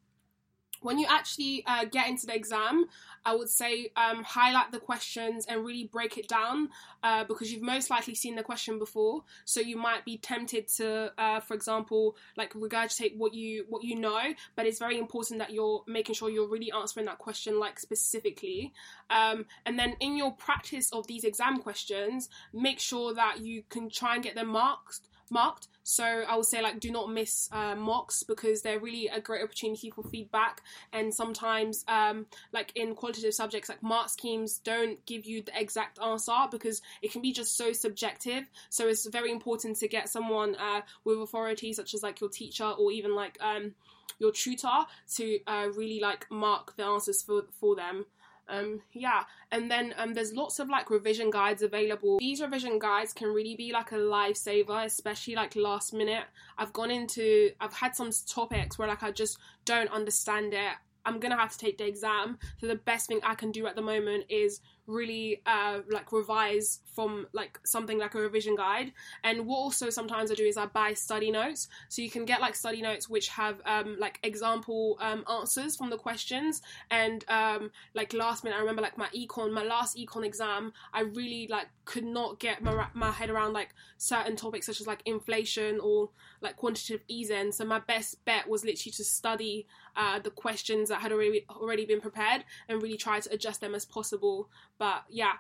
when 0.83 0.99
you 0.99 1.07
actually 1.09 1.65
uh, 1.67 1.85
get 1.85 2.09
into 2.09 2.27
the 2.27 2.35
exam, 2.35 2.87
I 3.25 3.35
would 3.35 3.49
say 3.49 3.91
um, 3.97 4.23
highlight 4.23 4.71
the 4.71 4.79
questions 4.79 5.47
and 5.47 5.65
really 5.65 5.85
break 5.85 6.17
it 6.17 6.29
down 6.29 6.69
uh, 7.03 7.25
because 7.25 7.53
you've 7.53 7.63
most 7.63 7.91
likely 7.91 8.15
seen 8.15 8.37
the 8.37 8.43
question 8.43 8.79
before. 8.79 9.25
So 9.45 9.61
you 9.61 9.77
might 9.77 10.05
be 10.05 10.19
tempted 10.19 10.69
to, 10.77 11.13
uh, 11.19 11.41
for 11.41 11.55
example, 11.55 12.17
like 12.37 12.53
regurgitate 12.53 13.17
what 13.17 13.35
you 13.35 13.67
what 13.69 13.83
you 13.83 13.99
know. 13.99 14.21
But 14.55 14.67
it's 14.67 14.79
very 14.79 14.99
important 14.99 15.41
that 15.41 15.53
you're 15.53 15.83
making 15.87 16.15
sure 16.15 16.31
you're 16.31 16.49
really 16.49 16.71
answering 16.71 17.07
that 17.07 17.19
question 17.19 17.59
like 17.59 17.81
specifically. 17.81 18.73
Um, 19.11 19.47
and 19.65 19.79
then 19.79 19.97
in 20.01 20.17
your 20.17 20.33
practice 20.33 20.93
of 20.93 21.07
these 21.07 21.25
exam 21.25 21.59
questions, 21.59 22.29
make 22.53 22.79
sure 22.79 23.15
that 23.15 23.41
you 23.41 23.65
can 23.69 23.91
try 23.91 24.15
and 24.15 24.23
get 24.23 24.35
them 24.35 24.49
marked 24.49 25.01
marked. 25.31 25.69
So 25.83 26.05
I 26.05 26.37
would 26.37 26.47
say 26.47 26.63
like 26.63 26.81
do 26.81 26.91
not 26.91 27.11
miss 27.11 27.49
uh, 27.53 27.75
mocks 27.75 28.23
because 28.23 28.63
they're 28.63 28.81
really 28.81 29.09
a 29.09 29.21
great 29.21 29.43
opportunity 29.43 29.91
for 29.91 30.03
feedback. 30.03 30.63
And 30.93 31.15
sometimes 31.15 31.85
um, 31.89 32.27
like 32.53 32.73
in 32.75 32.95
qualitative 32.95 33.35
subjects 33.35 33.69
like 33.69 33.83
mark 33.83 34.09
schemes 34.09 34.59
don't 34.59 35.05
give 35.07 35.27
you 35.27 35.43
the 35.43 35.59
exact 35.59 35.99
answer 36.01 36.47
because 36.51 36.83
it 37.03 37.13
can 37.13 37.23
be 37.23 37.33
just 37.33 37.57
so 37.57 37.73
subjective. 37.73 38.51
So 38.69 38.89
it's 38.89 39.07
very 39.07 39.31
important 39.31 39.77
to 39.79 39.89
get 39.89 40.09
someone 40.09 40.57
uh, 40.57 40.81
with 41.05 41.19
authority 41.19 41.73
such 41.73 41.95
as 41.95 42.03
like 42.03 42.21
your 42.21 42.31
teacher 42.31 42.65
or 42.65 42.91
even 42.91 43.15
like 43.15 43.39
um, 43.41 43.75
your 44.19 44.33
tutor 44.33 44.87
to 45.17 45.39
uh, 45.47 45.69
really 45.75 46.01
like 46.01 46.27
mark 46.31 46.77
the 46.77 46.85
answers 46.85 47.23
for 47.23 47.45
for 47.61 47.77
them. 47.77 48.07
Um, 48.49 48.81
yeah, 48.93 49.25
and 49.51 49.71
then 49.71 49.95
um, 49.99 50.15
there's 50.15 50.33
lots 50.33 50.59
of 50.59 50.69
like 50.69 50.91
revision 50.91 51.31
guides 51.31 51.63
available. 51.63 52.19
These 52.19 52.41
revision 52.41 52.79
guides 52.79 53.13
can 53.13 53.29
really 53.29 53.57
be 53.57 53.73
like 53.73 53.93
a 53.93 53.97
lifesaver, 53.97 54.85
especially 54.85 55.35
like 55.35 55.57
last 55.57 55.93
minute. 55.93 56.25
I've 56.57 56.73
gone 56.73 56.91
into, 56.91 57.51
I've 57.61 57.75
had 57.75 57.97
some 57.97 58.11
topics 58.27 58.79
where 58.79 58.89
like 58.89 59.03
I 59.03 59.11
just 59.11 59.39
don't 59.65 59.91
understand 59.91 60.55
it. 60.55 60.73
I'm 61.05 61.21
gonna 61.21 61.37
have 61.37 61.53
to 61.53 61.59
take 61.59 61.79
the 61.79 61.87
exam. 61.87 62.39
So 62.61 62.67
the 62.67 62.77
best 62.77 63.09
thing 63.09 63.21
I 63.23 63.35
can 63.35 63.53
do 63.53 63.67
at 63.67 63.77
the 63.77 63.83
moment 63.83 64.25
is 64.29 64.61
really 64.87 65.43
uh, 65.47 65.81
like 65.91 66.13
revise 66.13 66.81
from 66.95 67.27
like 67.33 67.59
something 67.65 67.99
like 67.99 68.15
a 68.15 68.21
revision 68.21 68.57
guide. 68.57 68.93
And 69.25 69.47
what 69.47 69.57
also 69.57 69.91
sometimes 69.91 70.31
I 70.31 70.35
do 70.35 70.45
is 70.45 70.57
I 70.57 70.67
buy 70.67 70.95
study 70.95 71.31
notes. 71.31 71.69
So 71.89 72.03
you 72.03 72.11
can 72.11 72.25
get 72.25 72.41
like 72.41 72.55
study 72.55 72.81
notes 72.83 73.09
which 73.09 73.29
have 73.29 73.61
um, 73.67 73.97
like 73.99 74.19
example 74.23 74.97
um, 75.01 75.25
answers 75.31 75.77
from 75.77 75.91
the 75.91 75.99
questions. 75.99 76.63
And 76.91 77.25
um, 77.29 77.71
like 77.95 78.13
last 78.13 78.45
minute, 78.45 78.57
I 78.57 78.61
remember 78.61 78.83
like 78.83 78.99
my 78.99 79.09
econ, 79.09 79.53
my 79.53 79.65
last 79.65 79.97
econ 79.97 80.25
exam, 80.25 80.73
I 80.93 81.03
really 81.03 81.47
like 81.49 81.69
could 81.85 82.05
not 82.05 82.39
get 82.41 82.63
my, 82.63 82.87
my 82.95 83.11
head 83.11 83.31
around 83.31 83.53
like 83.53 83.75
certain 83.99 84.37
topics 84.37 84.67
such 84.67 84.81
as 84.81 84.87
like 84.87 85.03
inflation 85.05 85.81
or 85.81 86.11
like 86.41 86.57
quantitative 86.57 87.03
easing. 87.09 87.53
So 87.53 87.65
my 87.65 87.79
best 87.81 88.25
bet 88.25 88.49
was 88.49 88.65
literally 88.65 88.93
to 88.93 89.05
study 89.05 89.67
uh, 89.97 90.19
the 90.19 90.31
questions 90.31 90.89
that 90.91 91.01
had 91.01 91.13
already 91.13 91.45
already 91.49 91.87
been 91.87 92.01
prepared 92.01 92.45
and 92.69 92.83
really 92.83 92.97
try 92.97 93.21
to 93.21 93.33
adjust 93.33 93.61
them 93.61 93.75
as 93.75 93.85
possible. 93.85 94.49
But 94.79 95.05
yeah. 95.09 95.35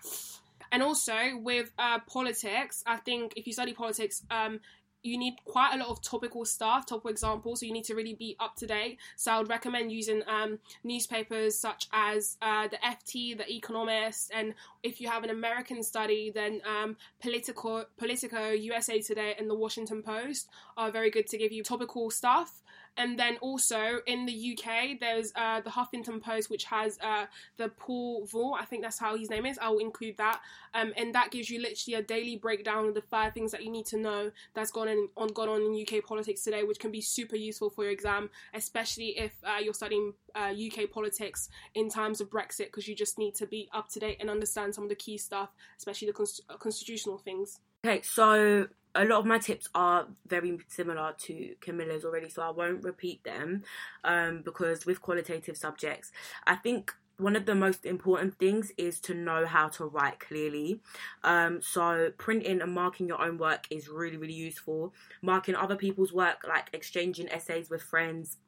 And 0.72 0.82
also 0.82 1.14
with 1.36 1.70
uh, 1.78 2.00
politics, 2.06 2.82
I 2.86 2.96
think 2.96 3.34
if 3.36 3.46
you 3.46 3.52
study 3.52 3.72
politics, 3.72 4.24
um, 4.30 4.60
you 5.06 5.16
need 5.16 5.34
quite 5.44 5.72
a 5.74 5.78
lot 5.78 5.88
of 5.88 6.02
topical 6.02 6.44
stuff, 6.44 6.86
topical 6.86 7.10
examples, 7.10 7.60
so 7.60 7.66
you 7.66 7.72
need 7.72 7.84
to 7.84 7.94
really 7.94 8.14
be 8.14 8.36
up 8.40 8.56
to 8.56 8.66
date. 8.66 8.98
So 9.16 9.32
I 9.32 9.38
would 9.38 9.48
recommend 9.48 9.92
using 9.92 10.22
um, 10.26 10.58
newspapers 10.82 11.56
such 11.56 11.86
as 11.92 12.36
uh, 12.42 12.68
the 12.68 12.78
FT, 12.78 13.38
the 13.38 13.50
Economist, 13.50 14.32
and 14.34 14.54
if 14.82 15.00
you 15.00 15.08
have 15.08 15.24
an 15.24 15.30
American 15.30 15.82
study, 15.82 16.30
then 16.34 16.60
um, 16.66 16.96
Politico, 17.22 17.84
Politico, 17.96 18.50
USA 18.50 19.00
Today, 19.00 19.34
and 19.38 19.48
the 19.48 19.54
Washington 19.54 20.02
Post 20.02 20.48
are 20.76 20.90
very 20.90 21.10
good 21.10 21.28
to 21.28 21.38
give 21.38 21.52
you 21.52 21.62
topical 21.62 22.10
stuff. 22.10 22.62
And 22.96 23.18
then 23.18 23.36
also 23.38 24.00
in 24.06 24.26
the 24.26 24.56
UK, 24.58 24.98
there's 25.00 25.32
uh, 25.36 25.60
the 25.60 25.70
Huffington 25.70 26.22
Post, 26.22 26.50
which 26.50 26.64
has 26.64 26.98
uh, 27.02 27.26
the 27.56 27.68
Paul 27.68 28.26
Vaught, 28.26 28.60
I 28.60 28.64
think 28.64 28.82
that's 28.82 28.98
how 28.98 29.16
his 29.16 29.30
name 29.30 29.46
is. 29.46 29.58
I'll 29.60 29.78
include 29.78 30.16
that. 30.16 30.40
Um, 30.74 30.92
and 30.96 31.14
that 31.14 31.30
gives 31.30 31.50
you 31.50 31.60
literally 31.60 31.94
a 31.98 32.02
daily 32.02 32.36
breakdown 32.36 32.86
of 32.86 32.94
the 32.94 33.02
five 33.02 33.34
things 33.34 33.52
that 33.52 33.64
you 33.64 33.70
need 33.70 33.86
to 33.86 33.98
know 33.98 34.30
that's 34.54 34.70
gone 34.70 34.88
on, 35.16 35.28
gone 35.28 35.48
on 35.48 35.62
in 35.62 35.80
UK 35.80 36.04
politics 36.04 36.42
today, 36.42 36.62
which 36.62 36.78
can 36.78 36.90
be 36.90 37.00
super 37.00 37.36
useful 37.36 37.70
for 37.70 37.84
your 37.84 37.92
exam, 37.92 38.30
especially 38.54 39.18
if 39.18 39.32
uh, 39.44 39.58
you're 39.62 39.74
studying 39.74 40.14
UK 40.36 40.84
uh, 40.84 40.86
politics 40.92 41.48
in 41.74 41.88
times 41.88 42.20
of 42.20 42.30
Brexit, 42.30 42.66
because 42.66 42.88
you 42.88 42.94
just 42.94 43.18
need 43.18 43.34
to 43.34 43.46
be 43.46 43.68
up 43.72 43.88
to 43.90 44.00
date 44.00 44.18
and 44.20 44.30
understand 44.30 44.74
some 44.74 44.84
of 44.84 44.90
the 44.90 44.96
key 44.96 45.18
stuff, 45.18 45.50
especially 45.78 46.06
the 46.06 46.12
const- 46.12 46.42
constitutional 46.58 47.18
things. 47.18 47.60
Okay, 47.86 48.02
so 48.02 48.66
a 48.96 49.04
lot 49.04 49.20
of 49.20 49.26
my 49.26 49.38
tips 49.38 49.68
are 49.72 50.08
very 50.26 50.58
similar 50.66 51.14
to 51.18 51.54
Camilla's 51.60 52.04
already, 52.04 52.28
so 52.28 52.42
I 52.42 52.50
won't 52.50 52.82
repeat 52.82 53.22
them 53.22 53.62
um, 54.02 54.42
because 54.44 54.84
with 54.84 55.00
qualitative 55.00 55.56
subjects, 55.56 56.10
I 56.48 56.56
think 56.56 56.92
one 57.18 57.36
of 57.36 57.46
the 57.46 57.54
most 57.54 57.86
important 57.86 58.40
things 58.40 58.72
is 58.76 58.98
to 59.02 59.14
know 59.14 59.46
how 59.46 59.68
to 59.68 59.84
write 59.84 60.18
clearly. 60.18 60.80
Um, 61.22 61.62
so 61.62 62.10
printing 62.18 62.60
and 62.60 62.74
marking 62.74 63.06
your 63.06 63.22
own 63.22 63.38
work 63.38 63.68
is 63.70 63.88
really, 63.88 64.16
really 64.16 64.34
useful. 64.34 64.92
Marking 65.22 65.54
other 65.54 65.76
people's 65.76 66.12
work, 66.12 66.38
like 66.48 66.70
exchanging 66.72 67.28
essays 67.28 67.70
with 67.70 67.82
friends, 67.82 68.38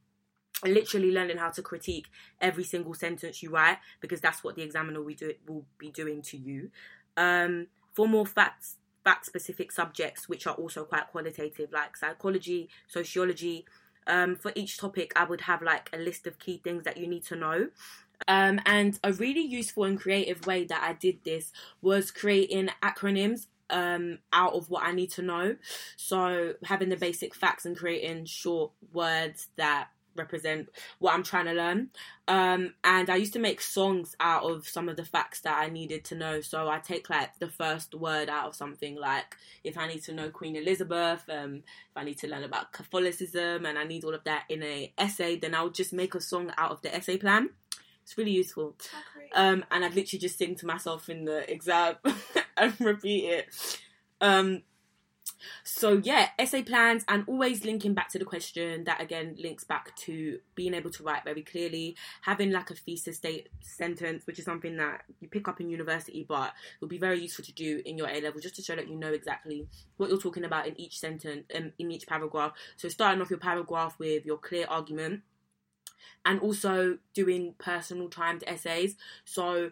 literally 0.65 1.13
learning 1.13 1.37
how 1.37 1.51
to 1.51 1.63
critique 1.63 2.09
every 2.41 2.65
single 2.65 2.93
sentence 2.93 3.41
you 3.41 3.51
write 3.51 3.79
because 4.01 4.21
that's 4.21 4.43
what 4.43 4.57
the 4.57 4.63
examiner 4.63 5.01
will, 5.01 5.15
do, 5.15 5.33
will 5.47 5.65
be 5.79 5.93
doing 5.93 6.23
to 6.23 6.37
you. 6.37 6.73
Um, 7.17 7.69
for 7.95 8.09
more 8.09 8.27
facts 8.27 8.79
fact 9.09 9.25
specific 9.25 9.73
subjects 9.73 10.29
which 10.29 10.47
are 10.47 10.55
also 10.57 10.85
quite 10.85 11.07
qualitative, 11.09 11.73
like 11.73 11.97
psychology, 11.97 12.69
sociology. 12.87 13.65
Um, 14.07 14.37
for 14.37 14.53
each 14.55 14.77
topic, 14.77 15.13
I 15.17 15.25
would 15.25 15.41
have 15.43 15.63
like 15.63 15.89
a 15.95 15.97
list 15.97 16.27
of 16.27 16.39
key 16.39 16.61
things 16.63 16.85
that 16.85 16.99
you 16.99 17.07
need 17.07 17.25
to 17.27 17.37
know. 17.37 17.69
Um, 18.27 18.61
and 18.67 18.99
a 19.03 19.15
really 19.15 19.41
useful 19.41 19.85
and 19.85 19.99
creative 19.99 20.47
way 20.47 20.65
that 20.65 20.83
I 20.83 20.93
did 20.93 21.25
this 21.25 21.53
was 21.81 22.11
creating 22.11 22.69
acronyms 22.83 23.47
um, 23.71 24.19
out 24.31 24.53
of 24.53 24.69
what 24.69 24.85
I 24.85 24.93
need 24.93 25.11
to 25.13 25.23
know. 25.23 25.57
So 25.97 26.55
having 26.65 26.91
the 26.91 26.97
basic 26.97 27.35
facts 27.35 27.65
and 27.65 27.77
creating 27.79 28.27
short 28.27 28.73
words 28.93 29.49
that 29.57 29.89
represent 30.19 30.69
what 30.99 31.15
I'm 31.15 31.23
trying 31.23 31.47
to 31.47 31.53
learn. 31.53 31.91
Um, 32.27 32.75
and 32.85 33.09
I 33.09 33.17
used 33.17 33.33
to 33.35 33.39
make 33.39 33.61
songs 33.61 34.15
out 34.21 34.45
of 34.45 34.69
some 34.69 34.89
of 34.89 34.97
the 34.97 35.05
facts 35.05 35.41
that 35.41 35.57
I 35.57 35.69
needed 35.69 36.05
to 36.07 36.15
know. 36.15 36.41
So 36.41 36.69
I 36.69 36.79
take 36.79 37.09
like 37.09 37.39
the 37.39 37.49
first 37.49 37.95
word 37.95 38.29
out 38.29 38.49
of 38.49 38.55
something, 38.55 38.97
like 38.97 39.37
if 39.65 39.79
I 39.79 39.87
need 39.87 40.03
to 40.05 40.13
know 40.13 40.31
Queen 40.31 40.57
Elizabeth, 40.57 41.23
um, 41.31 41.57
if 41.57 41.97
I 41.97 42.05
need 42.05 42.19
to 42.19 42.29
learn 42.29 42.45
about 42.45 42.73
Catholicism, 42.73 43.65
and 43.65 43.79
I 43.79 43.85
need 43.85 44.05
all 44.05 44.15
of 44.15 44.25
that 44.25 44.45
in 44.49 44.63
a 44.63 44.93
essay, 44.99 45.37
then 45.37 45.55
I'll 45.55 45.71
just 45.71 45.93
make 45.93 46.15
a 46.15 46.21
song 46.21 46.53
out 46.59 46.71
of 46.71 46.83
the 46.83 46.95
essay 46.95 47.17
plan. 47.17 47.51
It's 48.03 48.17
really 48.17 48.33
useful. 48.33 48.75
Um, 49.35 49.65
and 49.71 49.85
I'd 49.85 49.95
literally 49.95 50.21
just 50.21 50.39
sing 50.39 50.55
to 50.57 50.67
myself 50.67 51.11
in 51.11 51.27
the 51.27 51.51
exam 51.51 51.97
and 52.57 52.75
repeat 52.81 53.25
it. 53.25 53.79
Um, 54.21 54.63
so 55.65 56.01
yeah, 56.03 56.29
essay 56.39 56.63
plans 56.63 57.05
and 57.09 57.25
always 57.27 57.65
linking 57.65 57.95
back 57.95 58.09
to 58.11 58.19
the 58.19 58.25
question 58.25 58.85
that 58.85 59.01
again 59.01 59.37
links 59.39 59.65
back 59.65 59.95
to 59.97 60.39
being 60.55 60.75
able 60.75 60.91
to 60.91 61.03
write 61.03 61.25
very 61.25 61.43
clearly, 61.43 61.97
having 62.23 62.51
like 62.51 62.71
a 62.71 62.75
thesis 62.75 63.17
state 63.17 63.49
sentence, 63.61 64.27
which 64.27 64.39
is 64.39 64.45
something 64.45 64.77
that 64.77 65.03
you 65.21 65.29
pick 65.29 65.49
up 65.49 65.61
in 65.61 65.69
university, 65.69 66.25
but 66.29 66.53
will 66.81 66.89
be 66.89 66.99
very 66.99 67.21
useful 67.21 67.45
to 67.45 67.53
do 67.53 67.83
in 67.85 67.97
your 67.97 68.09
A 68.09 68.21
level 68.21 68.41
just 68.41 68.57
to 68.57 68.63
show 68.63 68.77
that 68.77 68.89
you 68.89 68.97
know 68.97 69.13
exactly 69.13 69.67
what 69.97 70.11
you're 70.11 70.21
talking 70.21 70.45
about 70.45 70.67
in 70.67 70.81
each 70.81 70.99
sentence 70.99 71.45
um, 71.55 71.73
in 71.79 71.91
each 71.91 72.07
paragraph. 72.07 72.53
So 72.77 72.89
starting 72.89 73.21
off 73.21 73.31
your 73.31 73.39
paragraph 73.39 73.97
with 73.99 74.25
your 74.25 74.39
clear 74.39 74.67
argument 74.69 75.23
and 76.25 76.41
also 76.41 76.99
doing 77.15 77.55
personal 77.59 78.09
timed 78.09 78.45
essays. 78.47 78.97
So 79.25 79.71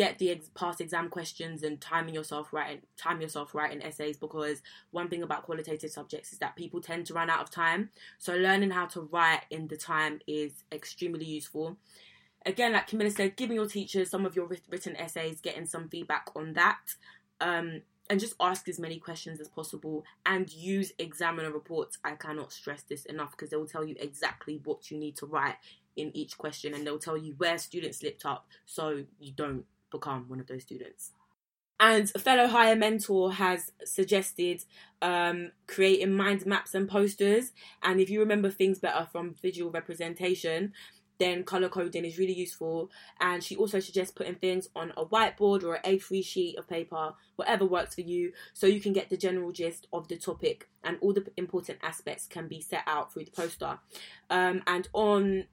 get 0.00 0.18
the 0.18 0.30
ex- 0.30 0.48
past 0.54 0.80
exam 0.80 1.10
questions 1.10 1.62
and 1.62 1.78
timing 1.78 2.14
yourself 2.14 2.54
right 2.54 2.82
time 2.96 3.20
yourself 3.20 3.54
writing 3.54 3.82
essays 3.82 4.16
because 4.16 4.62
one 4.92 5.10
thing 5.10 5.22
about 5.22 5.42
qualitative 5.42 5.90
subjects 5.90 6.32
is 6.32 6.38
that 6.38 6.56
people 6.56 6.80
tend 6.80 7.04
to 7.04 7.12
run 7.12 7.28
out 7.28 7.42
of 7.42 7.50
time. 7.50 7.90
So 8.18 8.34
learning 8.34 8.70
how 8.70 8.86
to 8.86 9.02
write 9.02 9.42
in 9.50 9.68
the 9.68 9.76
time 9.76 10.20
is 10.26 10.64
extremely 10.72 11.26
useful. 11.26 11.76
Again 12.46 12.72
like 12.72 12.86
camilla 12.86 13.10
said 13.10 13.36
giving 13.36 13.56
your 13.56 13.68
teachers 13.68 14.08
some 14.08 14.24
of 14.24 14.34
your 14.34 14.48
written 14.70 14.96
essays 14.96 15.42
getting 15.42 15.66
some 15.66 15.90
feedback 15.90 16.28
on 16.34 16.54
that 16.54 16.80
um, 17.42 17.82
and 18.08 18.18
just 18.18 18.36
ask 18.40 18.70
as 18.70 18.78
many 18.78 18.98
questions 18.98 19.38
as 19.38 19.48
possible 19.48 20.06
and 20.24 20.50
use 20.50 20.94
examiner 20.98 21.52
reports. 21.52 21.98
I 22.02 22.12
cannot 22.12 22.54
stress 22.54 22.80
this 22.84 23.04
enough 23.04 23.32
because 23.32 23.50
they 23.50 23.58
will 23.58 23.66
tell 23.66 23.84
you 23.84 23.96
exactly 24.00 24.62
what 24.64 24.90
you 24.90 24.96
need 24.96 25.16
to 25.16 25.26
write 25.26 25.56
in 25.94 26.10
each 26.16 26.38
question 26.38 26.72
and 26.72 26.86
they'll 26.86 26.98
tell 26.98 27.18
you 27.18 27.34
where 27.36 27.58
students 27.58 27.98
slipped 27.98 28.24
up 28.24 28.46
so 28.64 29.04
you 29.18 29.32
don't 29.32 29.66
become 29.90 30.28
one 30.28 30.40
of 30.40 30.46
those 30.46 30.62
students. 30.62 31.12
And 31.80 32.12
a 32.14 32.18
fellow 32.18 32.46
higher 32.46 32.76
mentor 32.76 33.32
has 33.32 33.72
suggested 33.84 34.64
um, 35.00 35.52
creating 35.66 36.12
mind 36.12 36.44
maps 36.44 36.74
and 36.74 36.86
posters. 36.86 37.52
And 37.82 38.00
if 38.00 38.10
you 38.10 38.20
remember 38.20 38.50
things 38.50 38.78
better 38.78 39.08
from 39.10 39.34
visual 39.40 39.70
representation, 39.70 40.74
then 41.20 41.44
color 41.44 41.70
coding 41.70 42.04
is 42.04 42.18
really 42.18 42.34
useful. 42.34 42.90
And 43.18 43.42
she 43.42 43.56
also 43.56 43.80
suggests 43.80 44.12
putting 44.12 44.34
things 44.34 44.68
on 44.76 44.92
a 44.96 45.06
whiteboard 45.06 45.64
or 45.64 45.76
an 45.76 45.82
A3 45.84 46.22
sheet 46.22 46.58
of 46.58 46.68
paper, 46.68 47.14
whatever 47.36 47.64
works 47.64 47.94
for 47.94 48.02
you, 48.02 48.32
so 48.52 48.66
you 48.66 48.80
can 48.80 48.92
get 48.92 49.08
the 49.08 49.16
general 49.16 49.50
gist 49.50 49.86
of 49.90 50.08
the 50.08 50.16
topic 50.16 50.68
and 50.84 50.98
all 51.00 51.14
the 51.14 51.24
important 51.38 51.78
aspects 51.82 52.26
can 52.26 52.46
be 52.46 52.60
set 52.60 52.82
out 52.86 53.12
through 53.12 53.24
the 53.24 53.30
poster. 53.30 53.78
Um, 54.28 54.62
and 54.66 54.88
on 54.92 55.44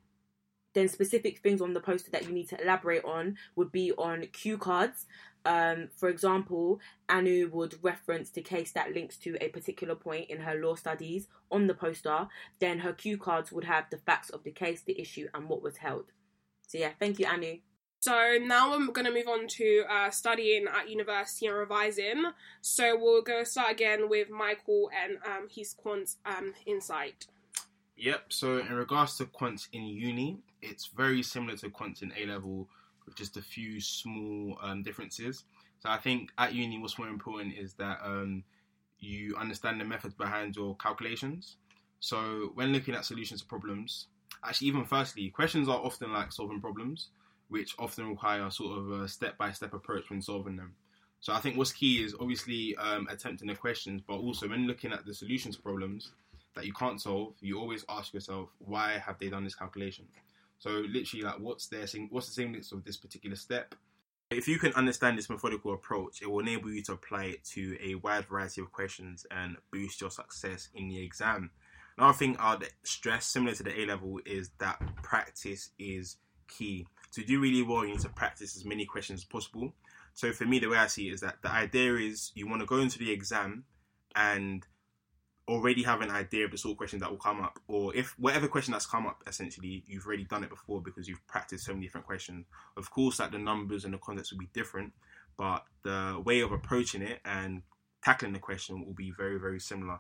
then 0.78 0.88
specific 0.88 1.40
things 1.40 1.60
on 1.60 1.74
the 1.74 1.80
poster 1.80 2.12
that 2.12 2.26
you 2.26 2.32
need 2.32 2.48
to 2.48 2.62
elaborate 2.62 3.04
on 3.04 3.36
would 3.56 3.72
be 3.72 3.92
on 3.94 4.28
cue 4.32 4.60
cards. 4.60 5.08
Um, 5.44 5.88
for 5.96 6.08
example, 6.08 6.80
Anu 7.10 7.50
would 7.52 7.80
reference 7.82 8.30
the 8.30 8.44
case 8.44 8.74
that 8.74 8.94
links 8.94 9.18
to 9.18 9.38
a 9.42 9.50
particular 9.50 9.96
point 9.96 10.30
in 10.30 10.42
her 10.42 10.54
law 10.54 10.76
studies 10.76 11.30
on 11.50 11.66
the 11.66 11.74
poster. 11.74 12.28
Then 12.60 12.80
her 12.80 12.94
cue 12.94 13.18
cards 13.18 13.52
would 13.52 13.64
have 13.64 13.86
the 13.90 13.98
facts 13.98 14.30
of 14.30 14.44
the 14.44 14.52
case, 14.52 14.82
the 14.82 15.02
issue, 15.02 15.28
and 15.34 15.50
what 15.50 15.64
was 15.64 15.78
held. 15.78 16.12
So 16.68 16.78
yeah, 16.78 16.92
thank 17.00 17.18
you, 17.18 17.26
Anu. 17.26 17.58
So 18.02 18.38
now 18.40 18.76
I'm 18.76 18.92
going 18.92 19.08
to 19.08 19.12
move 19.12 19.28
on 19.28 19.48
to 19.48 19.84
uh, 19.90 20.12
studying 20.12 20.68
at 20.68 20.90
university 20.90 21.48
and 21.48 21.58
revising. 21.58 22.26
So 22.62 22.96
we'll 22.96 23.24
go 23.24 23.44
start 23.44 23.72
again 23.72 24.10
with 24.10 24.30
Michael 24.30 24.92
and 24.94 25.18
um, 25.26 25.48
his 25.50 25.74
quant 25.74 26.08
um, 26.24 26.54
insight. 26.68 27.26
Yep. 27.98 28.25
So 28.30 28.60
in 28.60 28.74
regards 28.74 29.18
to 29.18 29.25
quants 29.25 29.68
in 29.74 29.84
uni, 29.84 30.38
it's 30.62 30.88
very 30.88 31.24
similar 31.24 31.58
to 31.58 31.70
quants 31.70 32.04
in 32.04 32.13
A 32.16 32.25
level, 32.25 32.68
with 33.06 33.16
just 33.16 33.38
a 33.38 33.42
few 33.42 33.82
small 33.82 34.58
um, 34.62 34.84
differences. 34.84 35.46
So 35.80 35.89
I 35.89 35.98
think 35.98 36.32
at 36.38 36.54
uni, 36.54 36.80
what's 36.80 37.00
more 37.00 37.08
important 37.08 37.56
is 37.58 37.74
that 37.74 38.00
um, 38.04 38.44
you 39.00 39.36
understand 39.36 39.82
the 39.82 39.86
methods 39.86 40.13
behind 40.13 40.56
your 40.56 40.75
calculations. 40.75 41.58
So 42.00 42.51
when 42.54 42.72
looking 42.72 42.94
at 42.94 43.06
solutions 43.06 43.42
to 43.42 43.48
problems, 43.48 44.08
actually, 44.44 44.68
even 44.68 44.86
firstly, 44.86 45.30
questions 45.30 45.68
are 45.68 45.80
often 45.80 46.13
like 46.13 46.32
solving 46.32 46.62
problems, 46.62 47.10
which 47.50 47.74
often 47.80 48.10
require 48.10 48.50
sort 48.51 48.77
of 48.77 48.92
a 48.92 49.08
step-by-step 49.08 49.74
approach 49.74 50.10
when 50.10 50.22
solving 50.22 50.56
them. 50.56 50.75
So 51.20 51.34
I 51.34 51.39
think 51.39 51.58
what's 51.58 51.72
key 51.72 52.04
is 52.04 52.16
obviously 52.20 52.75
um, 52.75 53.08
attempting 53.10 53.48
the 53.48 53.56
questions, 53.56 54.01
but 54.08 54.18
also 54.18 54.48
when 54.48 54.68
looking 54.68 54.94
at 54.94 55.06
the 55.06 55.13
solutions 55.13 55.58
problems 55.58 56.12
that 56.58 56.66
you 56.66 56.74
can't 56.74 57.02
solve, 57.02 57.36
you 57.40 57.60
always 57.60 57.86
ask 57.88 58.14
yourself, 58.14 58.50
why 58.60 58.98
have 58.98 59.18
they 59.20 59.30
done 59.30 59.44
this 59.44 59.56
calculation? 59.56 60.06
So 60.60 60.70
literally, 60.70 61.24
like, 61.24 61.40
what's 61.40 61.68
their 61.68 61.86
what's 62.10 62.28
the 62.28 62.34
significance 62.34 62.72
of 62.72 62.84
this 62.84 62.98
particular 62.98 63.36
step? 63.36 63.76
If 64.30 64.48
you 64.48 64.60
can 64.60 64.74
understand 64.74 65.18
this 65.18 65.30
methodical 65.30 65.74
approach, 65.74 66.22
it 66.22 66.30
will 66.30 66.40
enable 66.40 66.70
you 66.70 66.84
to 66.84 66.94
apply 66.94 67.26
it 67.26 67.46
to 67.54 67.78
a 67.82 67.96
wide 67.96 68.26
variety 68.26 68.60
of 68.60 68.72
questions 68.72 69.26
and 69.32 69.56
boost 69.72 70.02
your 70.02 70.10
success 70.10 70.68
in 70.74 70.90
the 70.90 71.02
exam. 71.02 71.52
Another 71.98 72.18
thing 72.18 72.36
I'd 72.38 72.68
stress, 72.84 73.26
similar 73.26 73.56
to 73.56 73.64
the 73.64 73.80
A 73.80 73.86
level, 73.86 74.20
is 74.26 74.52
that 74.60 74.82
practice 75.02 75.70
is 75.80 76.18
key. 76.48 76.88
To 77.14 77.24
do 77.24 77.40
really 77.40 77.62
well, 77.62 77.86
you 77.86 77.92
need 77.92 78.02
to 78.02 78.10
practice 78.10 78.56
as 78.58 78.66
many 78.66 78.86
questions 78.86 79.22
as 79.22 79.26
possible. 79.26 79.74
So 80.14 80.34
for 80.34 80.46
me, 80.46 80.60
the 80.60 80.68
way 80.68 80.78
I 80.78 80.88
see 80.88 81.08
it 81.08 81.14
is 81.14 81.22
that 81.22 81.42
the 81.42 81.52
idea 81.52 81.96
is 81.96 82.32
you 82.36 82.48
want 82.48 82.62
to 82.62 82.66
go 82.66 82.78
into 82.78 83.00
the 83.00 83.12
exam 83.12 83.64
and 84.16 84.66
already 85.48 85.84
have 85.84 86.01
an 86.01 86.12
idea 86.12 86.46
of 86.46 86.51
the 86.51 86.58
sort 86.58 86.74
of 86.74 86.77
question 86.77 87.00
that 87.00 87.10
will 87.10 87.18
come 87.18 87.42
up, 87.42 87.60
or 87.68 87.96
if 87.96 88.18
whatever 88.20 88.48
question 88.48 88.74
that's 88.74 88.86
come 88.86 89.08
up, 89.08 89.24
essentially, 89.27 89.84
you've 89.88 90.06
already 90.06 90.25
done 90.25 90.44
it 90.44 90.50
before 90.50 90.82
because 90.82 91.08
you've 91.08 91.25
practiced 91.27 91.66
so 91.66 91.74
many 91.74 91.86
different 91.86 92.06
questions. 92.06 92.46
Of 92.75 92.92
course, 92.92 93.20
like 93.20 93.32
the 93.32 93.38
numbers 93.38 93.86
and 93.86 93.94
the 93.94 93.98
context 93.98 94.32
will 94.32 94.39
be 94.39 94.50
different, 94.54 94.94
but 95.38 95.63
the 95.84 96.22
way 96.24 96.42
of 96.42 96.51
approaching 96.51 97.01
it 97.01 97.20
and 97.24 97.62
tackling 98.04 98.34
the 98.34 98.39
question 98.39 98.86
will 98.86 98.94
be 98.94 99.12
very, 99.12 99.39
very 99.39 99.60
similar. 99.60 100.00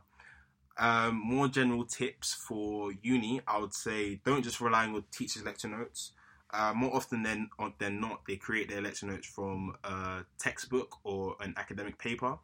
Um, 0.79 1.21
more 1.23 1.47
general 1.47 1.85
tips 1.85 2.33
for 2.33 2.91
uni, 3.01 3.41
I 3.47 3.57
would 3.57 3.73
say 3.73 4.21
don't 4.23 4.43
just 4.43 4.61
rely 4.61 4.85
on 4.85 4.93
your 4.93 5.03
teacher's 5.11 5.43
lecture 5.43 5.67
notes. 5.67 6.11
Uh, 6.51 6.71
more 6.73 6.95
often 6.95 7.23
than 7.23 7.49
than 7.79 7.99
not, 7.99 8.21
they 8.27 8.35
create 8.35 8.69
their 8.69 8.81
lecture 8.81 9.05
notes 9.05 9.27
from 9.27 9.73
a 9.83 10.23
textbook 10.39 10.95
or 11.03 11.35
an 11.41 11.53
academic 11.57 11.97
paper. 11.97 12.37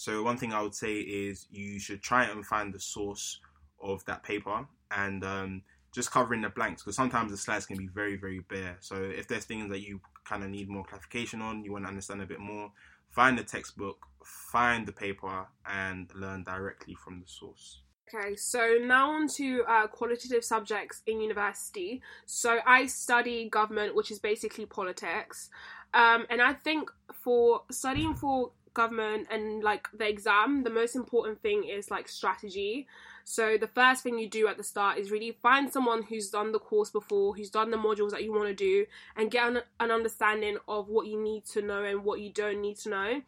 So 0.00 0.22
one 0.22 0.38
thing 0.38 0.54
I 0.54 0.62
would 0.62 0.74
say 0.74 0.94
is 0.94 1.46
you 1.50 1.78
should 1.78 2.00
try 2.00 2.24
and 2.24 2.46
find 2.46 2.72
the 2.72 2.80
source 2.80 3.38
of 3.82 4.02
that 4.06 4.22
paper 4.22 4.66
and 4.90 5.22
um, 5.22 5.62
just 5.92 6.10
covering 6.10 6.40
the 6.40 6.48
blanks 6.48 6.82
because 6.82 6.96
sometimes 6.96 7.30
the 7.30 7.36
slides 7.36 7.66
can 7.66 7.76
be 7.76 7.86
very 7.86 8.16
very 8.16 8.40
bare. 8.48 8.78
So 8.80 8.94
if 8.94 9.28
there's 9.28 9.44
things 9.44 9.68
that 9.68 9.80
you 9.80 10.00
kind 10.24 10.42
of 10.42 10.48
need 10.48 10.70
more 10.70 10.84
clarification 10.84 11.42
on, 11.42 11.64
you 11.64 11.72
want 11.72 11.84
to 11.84 11.88
understand 11.90 12.22
a 12.22 12.24
bit 12.24 12.40
more, 12.40 12.72
find 13.10 13.36
the 13.38 13.44
textbook, 13.44 13.98
find 14.24 14.88
the 14.88 14.92
paper, 14.92 15.46
and 15.66 16.10
learn 16.14 16.44
directly 16.44 16.94
from 16.94 17.20
the 17.20 17.26
source. 17.26 17.82
Okay, 18.08 18.36
so 18.36 18.78
now 18.82 19.10
on 19.10 19.28
to 19.36 19.64
uh, 19.68 19.86
qualitative 19.86 20.44
subjects 20.44 21.02
in 21.06 21.20
university. 21.20 22.00
So 22.24 22.60
I 22.66 22.86
study 22.86 23.50
government, 23.50 23.94
which 23.94 24.10
is 24.10 24.18
basically 24.18 24.64
politics. 24.64 25.50
Um, 25.92 26.26
and 26.30 26.40
I 26.40 26.54
think 26.54 26.90
for 27.12 27.62
studying 27.70 28.14
for 28.14 28.52
government 28.74 29.26
and 29.30 29.62
like 29.62 29.88
the 29.96 30.08
exam, 30.08 30.62
the 30.62 30.70
most 30.70 30.94
important 30.96 31.40
thing 31.42 31.64
is 31.64 31.90
like 31.90 32.08
strategy. 32.08 32.86
So 33.24 33.56
the 33.58 33.66
first 33.66 34.02
thing 34.02 34.18
you 34.18 34.28
do 34.28 34.48
at 34.48 34.56
the 34.56 34.64
start 34.64 34.98
is 34.98 35.10
really 35.10 35.36
find 35.42 35.72
someone 35.72 36.02
who's 36.02 36.30
done 36.30 36.52
the 36.52 36.58
course 36.58 36.90
before, 36.90 37.34
who's 37.34 37.50
done 37.50 37.70
the 37.70 37.76
modules 37.76 38.10
that 38.10 38.24
you 38.24 38.32
want 38.32 38.48
to 38.48 38.54
do, 38.54 38.86
and 39.16 39.30
get 39.30 39.46
an, 39.46 39.60
an 39.78 39.90
understanding 39.90 40.58
of 40.66 40.88
what 40.88 41.06
you 41.06 41.20
need 41.20 41.44
to 41.46 41.62
know 41.62 41.84
and 41.84 42.04
what 42.04 42.20
you 42.20 42.30
don't 42.30 42.60
need 42.60 42.76
to 42.78 42.88
know. 42.88 43.22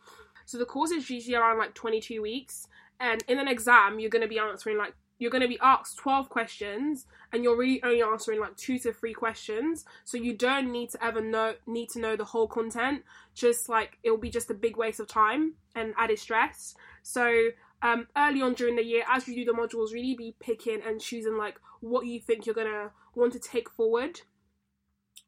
So 0.44 0.58
the 0.58 0.64
course 0.64 0.90
is 0.90 1.08
usually 1.08 1.36
around 1.36 1.58
like 1.58 1.74
22 1.74 2.20
weeks, 2.20 2.66
and 2.98 3.22
in 3.28 3.38
an 3.38 3.48
exam, 3.48 4.00
you're 4.00 4.10
going 4.10 4.22
to 4.22 4.28
be 4.28 4.38
answering 4.38 4.78
like 4.78 4.94
you're 5.18 5.30
going 5.30 5.42
to 5.42 5.48
be 5.48 5.58
asked 5.62 5.98
12 5.98 6.28
questions 6.28 7.06
and 7.32 7.44
you're 7.44 7.56
really 7.56 7.82
only 7.82 8.02
answering 8.02 8.40
like 8.40 8.56
two 8.56 8.78
to 8.80 8.92
three 8.92 9.14
questions. 9.14 9.84
So 10.04 10.16
you 10.16 10.36
don't 10.36 10.72
need 10.72 10.90
to 10.90 11.04
ever 11.04 11.20
know 11.20 11.54
need 11.66 11.90
to 11.90 12.00
know 12.00 12.16
the 12.16 12.24
whole 12.24 12.48
content. 12.48 13.02
Just 13.34 13.68
like 13.68 13.98
it'll 14.02 14.18
be 14.18 14.30
just 14.30 14.50
a 14.50 14.54
big 14.54 14.76
waste 14.76 15.00
of 15.00 15.08
time 15.08 15.54
and 15.74 15.94
added 15.96 16.18
stress. 16.18 16.74
So 17.02 17.50
um, 17.82 18.06
early 18.16 18.42
on 18.42 18.54
during 18.54 18.76
the 18.76 18.84
year 18.84 19.04
as 19.10 19.26
you 19.26 19.34
do 19.34 19.44
the 19.44 19.56
modules 19.56 19.92
really 19.92 20.14
be 20.14 20.36
picking 20.40 20.80
and 20.86 21.00
choosing 21.00 21.36
like 21.36 21.58
what 21.80 22.06
you 22.06 22.20
think 22.20 22.46
you're 22.46 22.54
gonna 22.54 22.90
want 23.14 23.32
to 23.32 23.40
take 23.40 23.70
forward. 23.70 24.20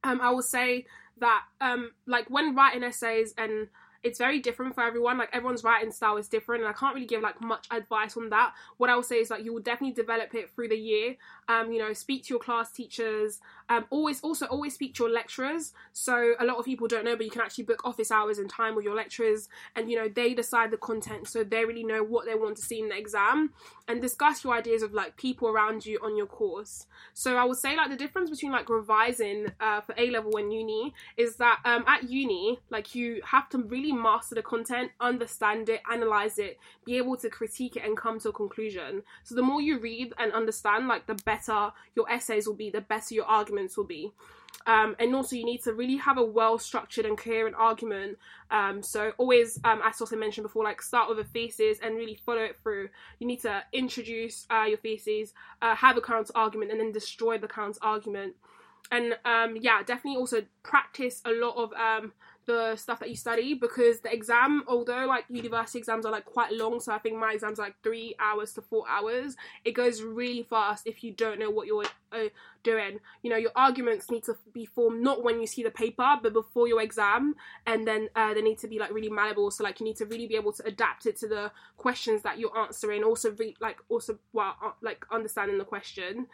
Um, 0.03 0.21
i 0.21 0.31
will 0.31 0.43
say 0.43 0.85
that 1.19 1.43
um, 1.61 1.93
like 2.07 2.29
when 2.29 2.55
writing 2.55 2.83
essays 2.83 3.33
and 3.38 3.69
it's 4.04 4.18
very 4.18 4.38
different 4.38 4.75
for 4.75 4.82
everyone. 4.82 5.18
Like 5.18 5.30
everyone's 5.32 5.64
writing 5.64 5.90
style 5.90 6.18
is 6.18 6.28
different, 6.28 6.62
and 6.62 6.70
I 6.70 6.75
can't 6.75 6.94
really 6.94 7.06
give 7.06 7.23
like 7.23 7.40
much 7.40 7.66
advice 7.70 8.16
on 8.16 8.28
that. 8.28 8.52
What 8.76 8.90
I 8.90 8.94
will 8.94 9.02
say 9.02 9.16
is 9.16 9.30
like 9.30 9.44
you 9.44 9.52
will 9.52 9.62
definitely 9.62 9.94
develop 9.94 10.34
it 10.34 10.50
through 10.50 10.68
the 10.68 10.76
year. 10.76 11.16
Um, 11.49 11.73
you 11.73 11.78
know, 11.78 11.92
speak 11.94 12.25
to 12.25 12.34
your 12.34 12.40
class 12.40 12.70
teachers. 12.70 13.40
Um, 13.68 13.87
always 13.90 14.21
also 14.21 14.47
always 14.47 14.75
speak 14.75 14.94
to 14.97 15.04
your 15.04 15.12
lecturers. 15.12 15.73
So 15.92 16.35
a 16.38 16.44
lot 16.44 16.59
of 16.59 16.64
people 16.64 16.87
don't 16.87 17.04
know, 17.04 17.16
but 17.16 17.25
you 17.25 17.30
can 17.30 17.40
actually 17.40 17.64
book 17.64 17.80
office 17.85 18.11
hours 18.11 18.38
and 18.38 18.49
time 18.49 18.75
with 18.75 18.85
your 18.85 18.94
lecturers, 18.94 19.49
and 19.75 19.90
you 19.90 19.97
know 19.97 20.09
they 20.09 20.35
decide 20.35 20.71
the 20.71 20.76
content, 20.76 21.28
so 21.28 21.44
they 21.44 21.64
really 21.64 21.85
know 21.85 22.02
what 22.02 22.26
they 22.26 22.35
want 22.35 22.56
to 22.59 22.62
see 22.62 22.80
in 22.80 22.88
the 22.90 22.97
exam, 22.97 23.52
and 23.88 24.02
discuss 24.02 24.44
your 24.44 24.54
ideas 24.54 24.83
of 24.83 24.92
like 24.92 25.16
people 25.16 25.49
around 25.49 25.87
you 25.87 25.99
on 26.02 26.16
your 26.16 26.26
course. 26.26 26.87
So 27.14 27.37
I 27.37 27.44
would 27.44 27.56
say 27.56 27.76
like 27.76 27.90
the 27.90 27.97
difference 27.97 28.30
between 28.30 28.52
like 28.52 28.68
revising 28.68 29.47
uh, 29.61 29.80
for 29.80 29.94
A 29.97 30.11
level 30.11 30.37
and 30.37 30.52
uni 30.52 30.92
is 31.16 31.37
that 31.37 31.61
um, 31.64 31.85
at 31.87 32.11
uni 32.11 32.59
like 32.71 32.94
you 32.94 33.23
have 33.25 33.49
to 33.50 33.59
really 33.59 33.92
master 33.92 34.35
the 34.35 34.42
content, 34.42 34.90
understand 35.00 35.68
it, 35.68 35.80
analyze 35.90 36.38
it, 36.38 36.59
be 36.85 36.97
able 36.97 37.16
to 37.16 37.30
critique 37.30 37.76
it, 37.76 37.85
and 37.85 37.97
come 37.97 38.18
to 38.21 38.28
a 38.28 38.33
conclusion. 38.33 39.02
So 39.23 39.35
the 39.35 39.42
more 39.42 39.61
you 39.61 39.78
read 39.78 40.12
and 40.18 40.33
understand, 40.33 40.87
like 40.88 41.06
the 41.06 41.14
better 41.14 41.73
your 41.94 42.11
essays 42.11 42.47
will 42.47 42.54
be, 42.54 42.71
the 42.71 42.80
better 42.80 43.14
your 43.14 43.30
arguments 43.54 43.76
will 43.76 43.84
be. 43.84 44.12
Um, 44.66 44.96
and 44.99 45.14
also, 45.14 45.37
you 45.37 45.44
need 45.44 45.62
to 45.64 45.75
really 45.75 45.96
have 45.96 46.16
a 46.16 46.25
well 46.25 46.58
structured 46.58 47.04
and 47.04 47.18
coherent 47.18 47.54
argument. 47.56 48.18
Um, 48.50 48.82
so, 48.82 49.12
always, 49.18 49.61
um, 49.64 49.82
as 49.84 50.00
also 50.00 50.16
mentioned 50.16 50.44
before, 50.44 50.64
like 50.64 50.80
start 50.80 51.08
with 51.08 51.18
a 51.18 51.25
thesis 51.25 51.78
and 51.82 51.96
really 51.96 52.14
follow 52.14 52.42
it 52.42 52.56
through. 52.62 52.88
You 53.18 53.26
need 53.26 53.42
to 53.42 53.62
introduce 53.73 54.46
uh, 54.50 54.64
your 54.66 54.78
thesis, 54.78 55.34
uh, 55.61 55.75
have 55.75 55.99
a 55.99 56.00
counter 56.00 56.32
argument, 56.34 56.70
and 56.70 56.80
then 56.80 56.92
destroy 56.92 57.37
the 57.37 57.49
counter 57.49 57.78
argument. 57.82 58.37
And 58.90 59.18
um, 59.25 59.58
yeah, 59.61 59.82
definitely 59.82 60.18
also 60.18 60.42
practice 60.62 61.20
a 61.25 61.32
lot 61.32 61.56
of 61.56 61.73
um, 61.75 62.12
the 62.46 62.76
stuff 62.76 63.00
that 63.00 63.10
you 63.10 63.16
study 63.16 63.54
because 63.54 64.00
the 64.00 64.12
exam, 64.12 64.64
although 64.66 65.06
like 65.06 65.24
university 65.28 65.78
exams 65.78 66.06
are 66.06 66.12
like 66.12 66.24
quite 66.24 66.52
long, 66.52 66.80
so 66.80 66.92
I 66.92 66.98
think 66.98 67.16
my 67.16 67.32
exams 67.32 67.58
are 67.58 67.66
like 67.66 67.76
three 67.82 68.14
hours 68.18 68.52
to 68.54 68.62
four 68.62 68.84
hours. 68.88 69.36
It 69.64 69.72
goes 69.72 70.02
really 70.02 70.42
fast 70.42 70.86
if 70.86 71.02
you 71.02 71.12
don't 71.12 71.38
know 71.38 71.50
what 71.50 71.66
you're 71.66 71.84
uh, 72.12 72.28
doing. 72.62 73.00
You 73.22 73.30
know, 73.30 73.36
your 73.36 73.52
arguments 73.54 74.10
need 74.10 74.24
to 74.24 74.36
be 74.52 74.66
formed 74.66 75.02
not 75.02 75.22
when 75.22 75.40
you 75.40 75.46
see 75.46 75.62
the 75.62 75.70
paper, 75.70 76.18
but 76.22 76.32
before 76.32 76.68
your 76.68 76.82
exam, 76.82 77.34
and 77.66 77.86
then 77.86 78.08
uh, 78.16 78.34
they 78.34 78.42
need 78.42 78.58
to 78.58 78.68
be 78.68 78.78
like 78.78 78.92
really 78.92 79.10
malleable. 79.10 79.50
So 79.50 79.64
like 79.64 79.80
you 79.80 79.84
need 79.84 79.96
to 79.96 80.06
really 80.06 80.26
be 80.26 80.36
able 80.36 80.52
to 80.52 80.66
adapt 80.66 81.06
it 81.06 81.16
to 81.18 81.28
the 81.28 81.52
questions 81.76 82.22
that 82.22 82.38
you're 82.38 82.56
answering. 82.56 83.04
Also, 83.04 83.32
re- 83.32 83.56
like 83.60 83.78
also 83.88 84.18
well, 84.32 84.56
uh, 84.64 84.72
like 84.82 85.04
understanding 85.10 85.58
the 85.58 85.64
question. 85.64 86.26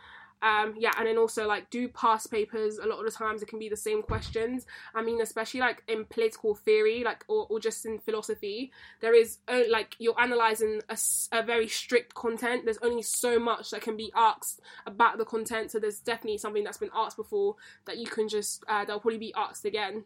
Um, 0.42 0.75
yeah, 0.78 0.92
and 0.99 1.06
then 1.06 1.18
also 1.18 1.47
like 1.47 1.70
do 1.70 1.88
past 1.88 2.30
papers. 2.30 2.78
A 2.78 2.87
lot 2.87 2.99
of 2.99 3.04
the 3.04 3.11
times 3.11 3.42
it 3.42 3.49
can 3.49 3.59
be 3.59 3.68
the 3.68 3.76
same 3.76 4.02
questions. 4.02 4.66
I 4.94 5.02
mean, 5.02 5.20
especially 5.20 5.61
like 5.61 5.82
in 5.87 6.04
political 6.06 6.54
theory, 6.54 7.04
like 7.04 7.25
or, 7.28 7.47
or 7.50 7.61
just 7.61 7.85
in 7.85 7.99
philosophy, 7.99 8.73
there 9.00 9.14
is 9.14 9.38
uh, 9.49 9.62
like 9.68 9.97
you're 9.99 10.18
analyzing 10.20 10.80
a, 10.88 10.97
a, 11.32 11.42
very 11.42 11.68
strict 11.68 12.14
content. 12.14 12.64
There's 12.64 12.78
only 12.82 13.02
so 13.02 13.38
much 13.38 13.70
that 13.70 13.82
can 13.82 13.97
be 13.97 14.12
asked 14.16 14.61
about 14.87 15.18
the 15.18 15.25
content. 15.25 15.70
So 15.70 15.78
there's 15.78 16.00
definitely 16.00 16.38
something 16.38 16.64
that's 16.64 16.78
been 16.78 16.90
asked 16.94 17.16
before 17.16 17.56
that 17.85 17.99
you 17.99 18.06
can 18.06 18.28
just 18.28 18.64
uh, 18.68 18.85
that'll 18.85 19.00
probably 19.00 19.18
be 19.18 19.35
asked 19.37 19.64
again. 19.64 20.04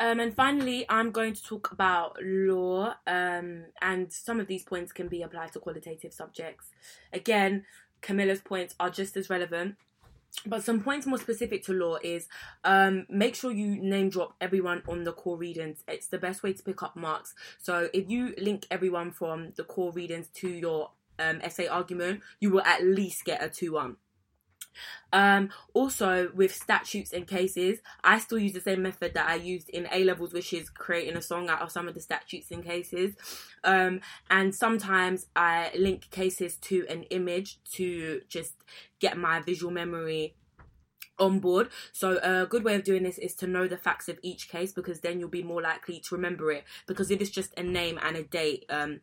Um, 0.00 0.20
and 0.20 0.32
finally, 0.32 0.86
I'm 0.88 1.10
going 1.10 1.34
to 1.34 1.42
talk 1.42 1.72
about 1.72 2.18
law, 2.22 2.94
um, 3.08 3.64
and 3.82 4.12
some 4.12 4.38
of 4.38 4.46
these 4.46 4.62
points 4.62 4.92
can 4.92 5.08
be 5.08 5.22
applied 5.22 5.52
to 5.54 5.58
qualitative 5.58 6.12
subjects. 6.12 6.70
Again, 7.12 7.64
Camilla's 8.00 8.40
points 8.40 8.74
are 8.78 8.90
just 8.90 9.16
as 9.16 9.30
relevant. 9.30 9.76
But 10.46 10.62
some 10.62 10.82
points 10.82 11.06
more 11.06 11.18
specific 11.18 11.64
to 11.64 11.72
law 11.72 11.96
is 12.02 12.28
um, 12.62 13.06
make 13.08 13.34
sure 13.34 13.50
you 13.50 13.80
name 13.80 14.10
drop 14.10 14.34
everyone 14.40 14.82
on 14.86 15.04
the 15.04 15.12
core 15.12 15.36
readings. 15.36 15.82
It's 15.88 16.06
the 16.06 16.18
best 16.18 16.42
way 16.42 16.52
to 16.52 16.62
pick 16.62 16.82
up 16.82 16.96
marks. 16.96 17.34
So 17.58 17.88
if 17.92 18.08
you 18.10 18.34
link 18.38 18.66
everyone 18.70 19.10
from 19.10 19.52
the 19.56 19.64
core 19.64 19.90
readings 19.90 20.28
to 20.34 20.48
your 20.48 20.90
um, 21.18 21.40
essay 21.42 21.66
argument, 21.66 22.20
you 22.40 22.50
will 22.50 22.62
at 22.62 22.84
least 22.84 23.24
get 23.24 23.42
a 23.42 23.48
2 23.48 23.72
1. 23.72 23.96
Um, 25.12 25.50
also, 25.72 26.30
with 26.34 26.54
statutes 26.54 27.12
and 27.12 27.26
cases, 27.26 27.80
I 28.04 28.18
still 28.18 28.38
use 28.38 28.52
the 28.52 28.60
same 28.60 28.82
method 28.82 29.14
that 29.14 29.28
I 29.28 29.36
used 29.36 29.68
in 29.70 29.88
A 29.92 30.04
levels, 30.04 30.32
which 30.32 30.52
is 30.52 30.68
creating 30.70 31.16
a 31.16 31.22
song 31.22 31.48
out 31.48 31.62
of 31.62 31.70
some 31.70 31.88
of 31.88 31.94
the 31.94 32.00
statutes 32.00 32.50
and 32.50 32.64
cases. 32.64 33.14
Um, 33.64 34.00
and 34.30 34.54
sometimes 34.54 35.26
I 35.34 35.70
link 35.76 36.10
cases 36.10 36.56
to 36.62 36.86
an 36.88 37.04
image 37.04 37.58
to 37.72 38.22
just 38.28 38.54
get 39.00 39.16
my 39.16 39.40
visual 39.40 39.72
memory 39.72 40.34
on 41.18 41.40
board. 41.40 41.68
So 41.92 42.18
a 42.22 42.46
good 42.46 42.64
way 42.64 42.74
of 42.74 42.84
doing 42.84 43.02
this 43.02 43.18
is 43.18 43.34
to 43.36 43.46
know 43.46 43.66
the 43.66 43.76
facts 43.76 44.08
of 44.08 44.18
each 44.22 44.48
case 44.48 44.72
because 44.72 45.00
then 45.00 45.18
you'll 45.18 45.28
be 45.28 45.42
more 45.42 45.62
likely 45.62 46.00
to 46.00 46.14
remember 46.14 46.52
it. 46.52 46.64
Because 46.86 47.10
if 47.10 47.20
it's 47.20 47.30
just 47.30 47.58
a 47.58 47.62
name 47.62 47.98
and 48.02 48.16
a 48.16 48.22
date, 48.22 48.64
um, 48.68 49.00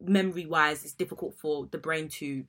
memory 0.00 0.46
wise, 0.46 0.84
it's 0.84 0.92
difficult 0.92 1.34
for 1.34 1.66
the 1.70 1.78
brain 1.78 2.08
to 2.08 2.44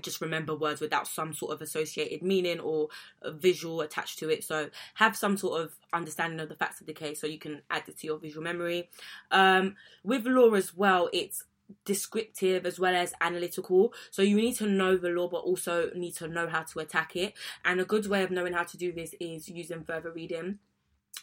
just 0.00 0.20
remember 0.20 0.54
words 0.54 0.80
without 0.80 1.06
some 1.06 1.32
sort 1.32 1.52
of 1.52 1.60
associated 1.60 2.22
meaning 2.22 2.60
or 2.60 2.88
visual 3.24 3.80
attached 3.80 4.18
to 4.18 4.30
it. 4.30 4.44
So 4.44 4.70
have 4.94 5.16
some 5.16 5.36
sort 5.36 5.60
of 5.60 5.76
understanding 5.92 6.40
of 6.40 6.48
the 6.48 6.54
facts 6.54 6.80
of 6.80 6.86
the 6.86 6.92
case 6.92 7.20
so 7.20 7.26
you 7.26 7.38
can 7.38 7.62
add 7.70 7.82
it 7.88 7.98
to 7.98 8.06
your 8.06 8.18
visual 8.18 8.42
memory. 8.42 8.88
Um, 9.30 9.76
with 10.02 10.26
law 10.26 10.52
as 10.54 10.74
well, 10.74 11.10
it's 11.12 11.44
descriptive 11.84 12.66
as 12.66 12.78
well 12.78 12.94
as 12.94 13.14
analytical. 13.20 13.92
So 14.10 14.22
you 14.22 14.36
need 14.36 14.56
to 14.56 14.66
know 14.66 14.96
the 14.96 15.08
law, 15.08 15.28
but 15.28 15.38
also 15.38 15.90
need 15.94 16.14
to 16.16 16.28
know 16.28 16.48
how 16.48 16.62
to 16.62 16.80
attack 16.80 17.16
it. 17.16 17.34
And 17.64 17.80
a 17.80 17.84
good 17.84 18.06
way 18.06 18.22
of 18.22 18.30
knowing 18.30 18.52
how 18.52 18.64
to 18.64 18.76
do 18.76 18.92
this 18.92 19.14
is 19.20 19.48
using 19.48 19.84
further 19.84 20.10
reading 20.10 20.58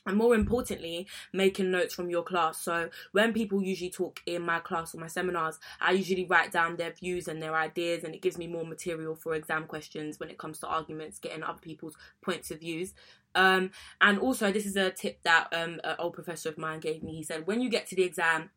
and 0.06 0.17
more 0.17 0.34
importantly, 0.34 1.08
making 1.32 1.69
notes 1.69 1.93
from 1.93 2.10
your 2.10 2.23
class. 2.23 2.60
So 2.60 2.89
when 3.12 3.34
people 3.34 3.62
usually 3.62 3.91
talk 3.91 4.21
in 4.25 4.41
my 4.41 4.60
class 4.60 4.95
or 4.95 4.99
my 4.99 5.08
seminars, 5.08 5.60
I 5.80 5.91
usually 5.91 6.25
write 6.25 6.51
down 6.51 6.77
their 6.77 6.91
views 6.91 7.27
and 7.27 7.41
their 7.41 7.56
ideas, 7.56 8.04
and 8.04 8.15
it 8.15 8.21
gives 8.21 8.38
me 8.38 8.47
more 8.47 8.65
material 8.65 9.15
for 9.15 9.36
exam 9.36 9.65
questions 9.65 10.19
when 10.19 10.30
it 10.30 10.38
comes 10.38 10.60
to 10.60 10.67
arguments, 10.67 11.19
getting 11.19 11.43
other 11.43 11.60
people's 11.62 11.95
points 12.21 12.51
of 12.51 12.62
views. 12.62 12.93
Um, 13.36 13.71
and 14.01 14.19
also, 14.19 14.51
this 14.51 14.65
is 14.65 14.75
a 14.75 14.89
tip 14.89 15.21
that 15.23 15.47
um, 15.54 15.80
an 15.84 15.95
old 15.99 16.13
professor 16.13 16.49
of 16.49 16.58
mine 16.58 16.80
gave 16.80 17.04
me. 17.04 17.15
He 17.15 17.23
said, 17.23 17.47
when 17.47 17.62
you 17.62 17.69
get 17.69 17.88
to 17.88 17.95
the 17.95 18.04
exam, 18.04 18.49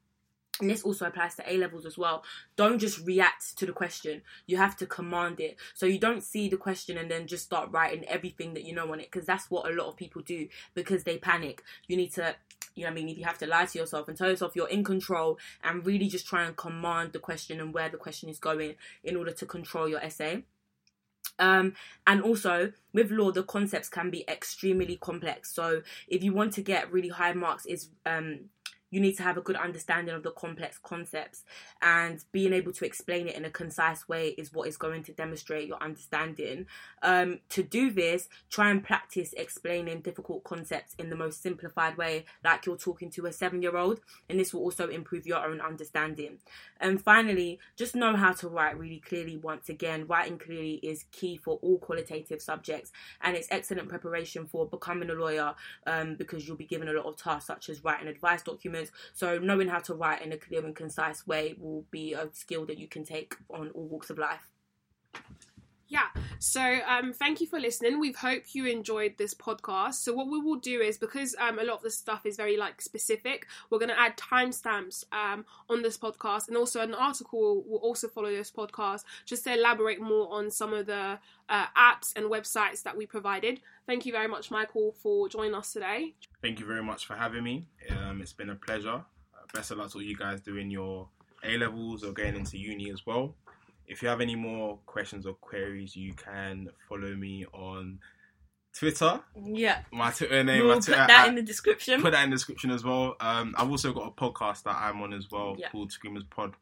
and 0.61 0.71
this 0.71 0.83
also 0.83 1.07
applies 1.07 1.35
to 1.35 1.53
A 1.53 1.59
levels 1.59 1.85
as 1.85 1.99
well. 1.99 2.23
Don't 2.55 2.79
just 2.79 3.05
react 3.05 3.59
to 3.59 3.67
the 3.67 3.73
question. 3.73 4.23
You 4.47 4.57
have 4.57 4.77
to 4.77 4.87
command 4.87 5.41
it. 5.41 5.57
So 5.75 5.85
you 5.85 5.99
don't 5.99 6.23
see 6.23 6.49
the 6.49 6.57
question 6.57 6.97
and 6.97 7.11
then 7.11 7.27
just 7.27 7.45
start 7.45 7.71
writing 7.73 8.05
everything 8.05 8.55
that 8.55 8.65
you 8.65 8.73
know 8.73 8.93
on 8.93 9.01
it 9.01 9.11
because 9.11 9.27
that's 9.27 9.51
what 9.51 9.69
a 9.69 9.75
lot 9.75 9.89
of 9.89 9.97
people 9.97 10.23
do 10.23 10.49
because 10.75 11.03
they 11.03 11.19
panic. 11.19 11.65
You 11.89 11.97
need 11.97 12.13
to, 12.15 12.37
you 12.77 12.85
know, 12.85 12.91
I 12.91 12.95
mean, 12.95 13.09
if 13.09 13.19
you 13.19 13.25
have 13.25 13.39
to 13.39 13.49
lie 13.49 13.67
to 13.67 13.79
yourself 13.79 14.07
and 14.07 14.17
tell 14.17 14.29
yourself 14.31 14.55
you're 14.55 14.69
in 14.69 14.85
control 14.85 15.39
and 15.65 15.85
really 15.85 16.07
just 16.07 16.27
try 16.27 16.45
and 16.45 16.57
command 16.57 17.13
the 17.13 17.19
question 17.19 17.61
and 17.61 17.75
where 17.75 17.89
the 17.89 17.97
question 17.97 18.29
is 18.29 18.39
going 18.39 18.77
in 19.03 19.17
order 19.17 19.33
to 19.33 19.47
control 19.47 19.89
your 19.89 20.01
essay. 20.01 20.45
Um, 21.41 21.75
and 22.07 22.23
also 22.23 22.73
with 22.93 23.11
law, 23.11 23.33
the 23.33 23.43
concepts 23.43 23.89
can 23.89 24.09
be 24.09 24.25
extremely 24.29 24.97
complex. 24.97 25.53
So 25.53 25.83
if 26.07 26.23
you 26.23 26.33
want 26.33 26.53
to 26.53 26.63
get 26.63 26.93
really 26.93 27.09
high 27.09 27.33
marks, 27.33 27.67
is 27.67 27.89
um, 28.07 28.51
you 28.95 29.01
need 29.01 29.17
to 29.17 29.25
have 29.25 29.37
a 29.37 29.41
good 29.41 29.57
understanding 29.57 30.15
of 30.15 30.23
the 30.23 30.31
complex 30.31 30.79
concepts 30.81 31.43
and 31.83 32.25
being 32.31 32.53
able 32.53 32.73
to 32.73 32.87
explain 32.87 33.27
it 33.27 33.35
in 33.35 33.45
a 33.45 33.51
concise 33.51 34.09
way 34.09 34.29
is 34.39 34.53
what 34.53 34.69
is 34.69 34.77
going 34.77 35.03
to 35.03 35.13
demonstrate 35.13 35.67
your 35.67 35.83
understanding. 35.83 36.67
Um, 37.03 37.41
to 37.49 37.65
do 37.65 37.91
this, 37.91 38.29
try 38.51 38.71
and 38.71 38.85
practice 38.85 39.35
explaining 39.37 40.03
difficult 40.03 40.45
concepts 40.45 40.95
in 40.97 41.11
the 41.11 41.17
most 41.17 41.43
simplified 41.43 41.97
way, 41.97 42.25
like 42.45 42.67
you're 42.67 42.77
talking 42.77 43.11
to 43.11 43.27
a 43.27 43.33
seven 43.33 43.63
year 43.63 43.77
old, 43.77 43.99
and 44.29 44.39
this 44.39 44.55
will 44.55 44.61
also 44.61 44.87
improve 44.87 45.27
your 45.27 45.45
own 45.45 45.61
understanding. 45.61 46.39
And 46.81 47.03
finally, 47.03 47.59
just 47.77 47.97
know 47.97 48.15
how 48.15 48.33
to 48.35 48.49
write 48.49 48.79
really 48.79 49.01
clearly. 49.01 49.37
Once 49.37 49.69
again, 49.69 50.07
writing 50.07 50.39
clearly 50.39 50.75
is 50.85 51.07
key 51.11 51.37
for 51.37 51.59
all 51.63 51.79
qualitative 51.79 52.41
subjects, 52.41 52.93
and 53.21 53.37
it's 53.37 53.49
excellent 53.51 53.89
preparation 53.89 54.47
for 54.47 54.69
becoming 54.69 55.11
a 55.11 55.15
lawyer 55.15 55.57
um, 55.89 56.15
because 56.15 56.47
you'll 56.47 56.57
be 56.57 56.65
given 56.65 56.89
a 56.89 56.93
lot 56.93 57.07
of 57.07 57.17
tasks 57.17 57.49
such 57.49 57.69
as 57.69 57.83
writing 57.83 58.07
advice 58.07 58.43
documents 58.43 58.84
so 59.13 59.39
knowing 59.39 59.69
how 59.69 59.79
to 59.81 59.95
write 59.95 60.23
in 60.23 60.33
a 60.33 60.37
clear 60.37 60.65
and 60.65 60.75
concise 60.75 61.27
way 61.27 61.55
will 61.59 61.85
be 61.91 62.13
a 62.13 62.29
skill 62.33 62.67
that 62.67 62.79
you 62.79 62.89
can 62.89 63.05
take 63.05 63.37
on 63.51 63.71
all 63.71 63.87
walks 63.87 64.11
of 64.11 64.19
life. 64.19 64.51
Yeah, 65.87 66.09
so 66.39 66.79
um, 66.87 67.13
thank 67.13 67.41
you 67.41 67.47
for 67.47 67.61
listening. 67.61 68.01
We 68.01 68.13
hope 68.13 68.55
you 68.55 68.67
enjoyed 68.67 69.19
this 69.19 69.35
podcast. 69.35 69.95
So 69.95 70.13
what 70.13 70.29
we 70.29 70.41
will 70.41 70.57
do 70.57 70.81
is 70.81 70.97
because 70.97 71.37
um, 71.39 71.59
a 71.59 71.63
lot 71.63 71.77
of 71.77 71.83
the 71.83 71.91
stuff 71.91 72.25
is 72.25 72.37
very 72.37 72.57
like 72.57 72.81
specific, 72.81 73.47
we're 73.71 73.79
going 73.79 73.91
to 73.91 74.01
add 74.01 74.17
timestamps 74.17 75.05
um, 75.13 75.45
on 75.69 75.83
this 75.83 75.99
podcast, 75.99 76.49
and 76.49 76.57
also 76.57 76.81
an 76.81 76.95
article 76.95 77.65
will 77.67 77.79
also 77.79 78.09
follow 78.09 78.31
this 78.31 78.51
podcast 78.51 79.05
just 79.27 79.45
to 79.45 79.53
elaborate 79.53 80.01
more 80.01 80.33
on 80.33 80.51
some 80.51 80.73
of 80.73 80.87
the 80.87 81.19
uh, 81.49 81.67
apps 81.77 82.13
and 82.17 82.27
websites 82.27 82.83
that 82.83 82.97
we 82.97 83.07
provided. 83.07 83.61
Thank 83.87 84.07
you 84.07 84.13
very 84.13 84.29
much, 84.29 84.51
Michael, 84.51 84.95
for 85.03 85.29
joining 85.29 85.55
us 85.55 85.73
today. 85.73 86.15
Thank 86.41 86.61
you 86.61 86.67
very 86.67 86.83
much 86.83 87.07
for 87.07 87.15
having 87.15 87.45
me. 87.45 87.67
Um, 87.91 88.23
it's 88.23 88.33
been 88.33 88.51
a 88.51 88.55
pleasure. 88.55 88.89
Uh, 89.35 89.47
best 89.53 89.71
of 89.71 89.79
luck 89.79 89.91
to 89.91 89.99
all 89.99 90.03
you 90.03 90.17
guys 90.17 90.41
doing 90.41 90.71
your 90.71 91.09
A 91.43 91.59
levels 91.59 92.03
or 92.05 92.13
going 92.13 92.37
into 92.37 92.57
uni 92.57 92.91
as 92.91 93.05
well. 93.05 93.35
If 93.87 94.03
you 94.03 94.09
have 94.09 94.21
any 94.21 94.35
more 94.37 94.79
questions 94.87 95.27
or 95.27 95.35
queries, 95.35 95.95
you 95.97 96.15
can 96.15 96.69
follow 96.89 97.15
me 97.15 97.45
on 97.53 97.99
Twitter. 98.77 99.21
Yeah. 99.41 99.83
My 99.93 100.11
Twitter 100.11 100.43
name. 100.43 100.61
We'll 100.67 100.71
my 100.77 100.81
put 100.81 100.87
that 100.87 101.11
at- 101.11 101.29
in 101.29 101.35
the 101.37 101.43
description. 101.43 102.01
put 102.03 102.13
that 102.13 102.25
in 102.25 102.31
the 102.31 102.37
description 102.37 102.71
as 102.71 102.83
well. 102.83 103.17
Um, 103.21 103.55
I've 103.59 103.71
also 103.71 103.93
got 103.93 104.09
a 104.09 104.11
podcast 104.11 104.63
that 104.65 104.77
I'm 104.77 105.01
on 105.03 105.13
as 105.13 105.31
well 105.31 105.55
Yeah. 105.59 105.69
called 105.71 105.93
Screamers 105.93 106.25
Pod. 106.25 106.55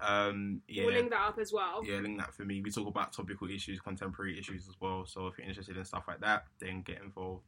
Um, 0.00 0.62
yeah, 0.66 0.84
We'll 0.86 0.94
link 0.94 1.10
that 1.10 1.20
up 1.28 1.38
as 1.38 1.52
well. 1.52 1.84
yeah, 1.84 1.98
link 1.98 2.18
that 2.18 2.34
for 2.34 2.44
me. 2.44 2.60
We 2.60 2.70
talk 2.70 2.88
about 2.88 3.12
topical 3.12 3.48
issues, 3.50 3.78
contemporary 3.80 4.38
issues 4.38 4.66
as 4.68 4.74
well. 4.80 5.04
So 5.06 5.26
if 5.28 5.38
you're 5.38 5.46
interested 5.46 5.76
in 5.76 5.84
stuff 5.84 6.04
like 6.08 6.20
that, 6.20 6.44
then 6.58 6.82
get 6.82 7.00
involved. 7.02 7.44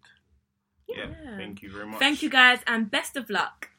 Yeah, 0.88 1.06
Yeah. 1.24 1.36
thank 1.36 1.62
you 1.62 1.72
very 1.72 1.86
much. 1.86 1.98
Thank 1.98 2.22
you 2.22 2.28
guys 2.30 2.60
and 2.66 2.90
best 2.90 3.16
of 3.16 3.28
luck. 3.30 3.70